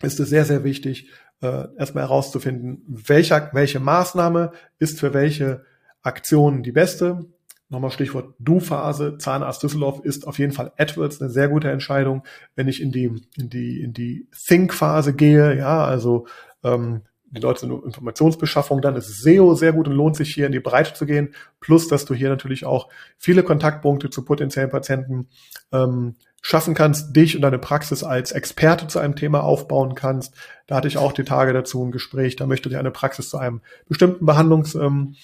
[0.02, 1.10] ist es sehr, sehr wichtig,
[1.42, 5.64] äh, erstmal herauszufinden, welcher, welche Maßnahme ist für welche
[6.02, 7.26] Aktion die beste
[7.70, 12.24] nochmal Stichwort Du-Phase, Zahnarzt Düsseldorf ist auf jeden Fall AdWords eine sehr gute Entscheidung.
[12.56, 16.26] Wenn ich in die, in die, in die Think-Phase gehe, ja, also
[16.64, 20.52] ähm, die Leute sind Informationsbeschaffung, dann ist SEO sehr gut und lohnt sich hier in
[20.52, 21.32] die Breite zu gehen.
[21.60, 25.28] Plus, dass du hier natürlich auch viele Kontaktpunkte zu potenziellen Patienten
[25.70, 30.34] ähm, schaffen kannst, dich und deine Praxis als Experte zu einem Thema aufbauen kannst.
[30.66, 32.36] Da hatte ich auch die Tage dazu ein Gespräch.
[32.36, 35.16] Da möchte ich eine Praxis zu einem bestimmten Behandlungsgebiet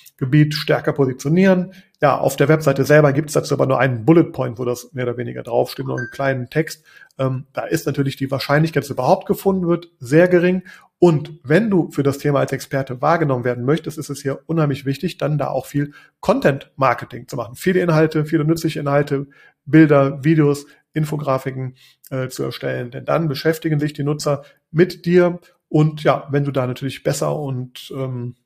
[0.46, 1.72] ähm, stärker positionieren.
[2.02, 4.92] Ja, auf der Webseite selber gibt es dazu aber nur einen Bullet Point, wo das
[4.92, 6.84] mehr oder weniger draufsteht, nur einen kleinen Text.
[7.18, 10.62] Ähm, da ist natürlich die Wahrscheinlichkeit, dass es überhaupt gefunden wird, sehr gering.
[10.98, 14.86] Und wenn du für das Thema als Experte wahrgenommen werden möchtest, ist es hier unheimlich
[14.86, 17.54] wichtig, dann da auch viel Content Marketing zu machen.
[17.54, 19.26] Viele Inhalte, viele nützliche Inhalte,
[19.66, 21.76] Bilder, Videos, Infografiken
[22.10, 22.90] äh, zu erstellen.
[22.90, 25.38] Denn dann beschäftigen sich die Nutzer mit dir
[25.68, 28.36] und ja, wenn du da natürlich besser und ähm,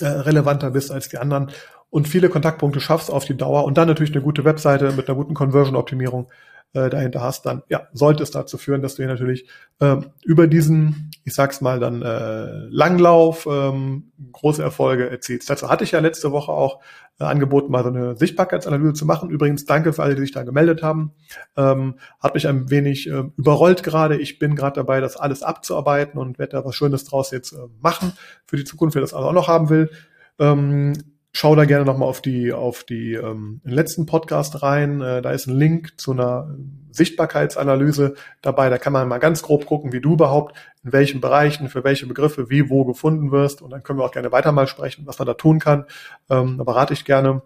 [0.00, 1.50] äh, relevanter bist als die anderen
[1.90, 5.16] und viele Kontaktpunkte schaffst auf die Dauer und dann natürlich eine gute Webseite mit einer
[5.16, 6.28] guten Conversion-Optimierung,
[6.74, 9.48] äh, dahinter hast, dann ja, sollte es dazu führen, dass du hier natürlich
[9.78, 15.48] äh, über diesen, ich sag's mal, dann äh, Langlauf ähm, große Erfolge erzielst.
[15.48, 16.80] Dazu hatte ich ja letzte Woche auch
[17.20, 19.30] äh, angeboten, mal so eine Sichtbarkeitsanalyse zu machen.
[19.30, 21.12] Übrigens, danke für alle, die sich da gemeldet haben.
[21.56, 24.16] Ähm, hat mich ein wenig äh, überrollt gerade.
[24.16, 27.58] Ich bin gerade dabei, das alles abzuarbeiten und werde da was Schönes draus jetzt äh,
[27.80, 28.12] machen
[28.46, 29.90] für die Zukunft, wer das auch noch haben will.
[30.40, 30.94] Ähm,
[31.34, 35.00] schau da gerne nochmal auf die, auf die ähm, letzten Podcast rein.
[35.00, 36.56] Äh, da ist ein Link zu einer
[36.92, 38.70] Sichtbarkeitsanalyse dabei.
[38.70, 42.06] Da kann man mal ganz grob gucken, wie du überhaupt in welchen Bereichen, für welche
[42.06, 43.62] Begriffe, wie, wo gefunden wirst.
[43.62, 45.86] Und dann können wir auch gerne weiter mal sprechen, was man da tun kann.
[46.30, 47.42] Ähm, da berate ich gerne.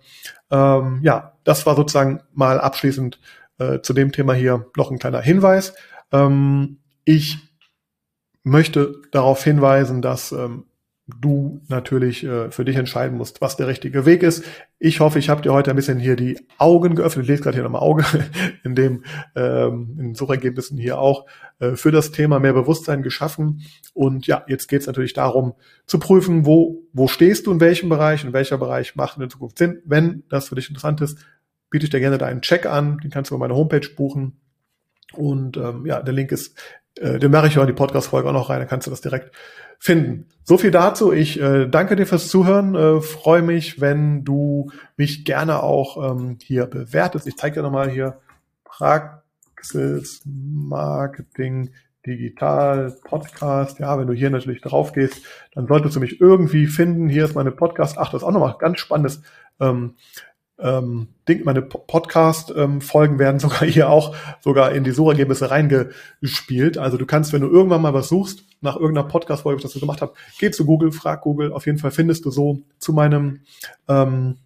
[0.51, 3.19] Ähm, ja, das war sozusagen mal abschließend
[3.59, 5.73] äh, zu dem Thema hier noch ein kleiner Hinweis.
[6.13, 7.39] Ähm, ich
[8.43, 10.68] möchte darauf hinweisen, dass ähm,
[11.09, 14.45] du natürlich äh, für dich entscheiden musst, was der richtige Weg ist.
[14.79, 17.25] Ich hoffe, ich habe dir heute ein bisschen hier die Augen geöffnet.
[17.25, 18.05] Ich lese gerade hier nochmal Auge
[18.65, 19.05] in dem
[19.35, 21.27] ähm, in Suchergebnissen hier auch
[21.61, 23.63] äh, für das Thema mehr Bewusstsein geschaffen.
[23.95, 25.55] Und ja, jetzt geht es natürlich darum
[25.87, 29.59] zu prüfen, wo wo stehst du in welchem Bereich, in welcher Bereich macht in Zukunft
[29.59, 29.81] Sinn.
[29.87, 31.19] Wenn das für dich interessant ist,
[31.71, 32.99] biete ich dir gerne deinen Check an.
[32.99, 34.41] Den kannst du über meine Homepage buchen.
[35.15, 36.55] Und ähm, ja, der Link ist,
[37.01, 39.33] äh, den mache ich in die Podcast-Folge auch noch rein, da kannst du das direkt
[39.79, 40.27] finden.
[40.45, 41.13] So viel dazu.
[41.13, 42.75] Ich äh, danke dir fürs Zuhören.
[42.75, 47.27] Äh, Freue mich, wenn du mich gerne auch ähm, hier bewertest.
[47.27, 48.19] Ich zeige dir nochmal hier
[48.65, 51.71] Praxis Marketing
[52.07, 53.79] Digital Podcast.
[53.79, 55.23] Ja, wenn du hier natürlich drauf gehst,
[55.55, 57.09] dann solltest du mich irgendwie finden.
[57.09, 57.99] Hier ist meine Podcast.
[57.99, 59.23] Ach, das ist auch nochmal ganz spannendes
[59.61, 59.95] ähm,
[60.61, 66.79] ähm, Ding, meine Podcast-Folgen ähm, werden sogar hier auch sogar in die Suchergebnisse reingespielt.
[66.79, 70.03] Also du kannst, wenn du irgendwann mal was suchst, nach irgendeiner Podcast-Folge, das du gemacht
[70.03, 71.53] habe, geh zu Google, frag Google.
[71.53, 73.41] Auf jeden Fall findest du so zu meinem
[73.89, 74.39] ähm,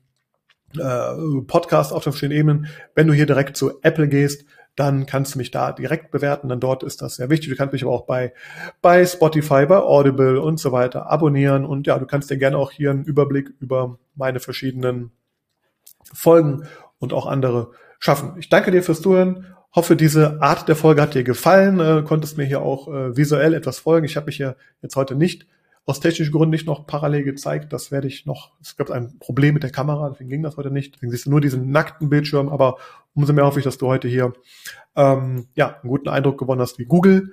[0.78, 2.66] äh, Podcast auf den verschiedenen Ebenen.
[2.94, 4.44] Wenn du hier direkt zu Apple gehst,
[4.76, 7.50] dann kannst du mich da direkt bewerten, dann dort ist das sehr wichtig.
[7.50, 8.32] Du kannst mich aber auch bei,
[8.80, 12.70] bei Spotify, bei Audible und so weiter abonnieren und ja, du kannst dir gerne auch
[12.70, 15.12] hier einen Überblick über meine verschiedenen
[16.12, 16.64] Folgen
[16.98, 18.34] und auch andere schaffen.
[18.38, 19.46] Ich danke dir fürs Zuhören.
[19.74, 21.80] Hoffe, diese Art der Folge hat dir gefallen.
[21.80, 24.04] Äh, konntest mir hier auch äh, visuell etwas folgen.
[24.04, 25.46] Ich habe mich hier jetzt heute nicht
[25.84, 27.72] aus technischen Gründen nicht noch parallel gezeigt.
[27.72, 28.52] Das werde ich noch.
[28.60, 30.94] Es gab ein Problem mit der Kamera, deswegen ging das heute nicht.
[30.94, 32.48] Deswegen siehst du nur diesen nackten Bildschirm.
[32.48, 32.76] Aber
[33.14, 34.32] umso mehr hoffe ich, dass du heute hier
[34.94, 37.32] ähm, ja einen guten Eindruck gewonnen hast, wie Google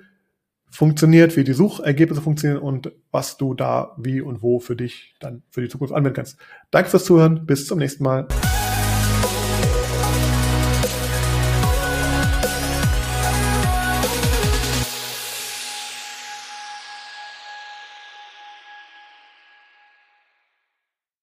[0.70, 5.42] funktioniert, wie die Suchergebnisse funktionieren und was du da wie und wo für dich dann
[5.50, 6.38] für die Zukunft anwenden kannst.
[6.70, 7.46] Danke fürs Zuhören.
[7.46, 8.28] Bis zum nächsten Mal.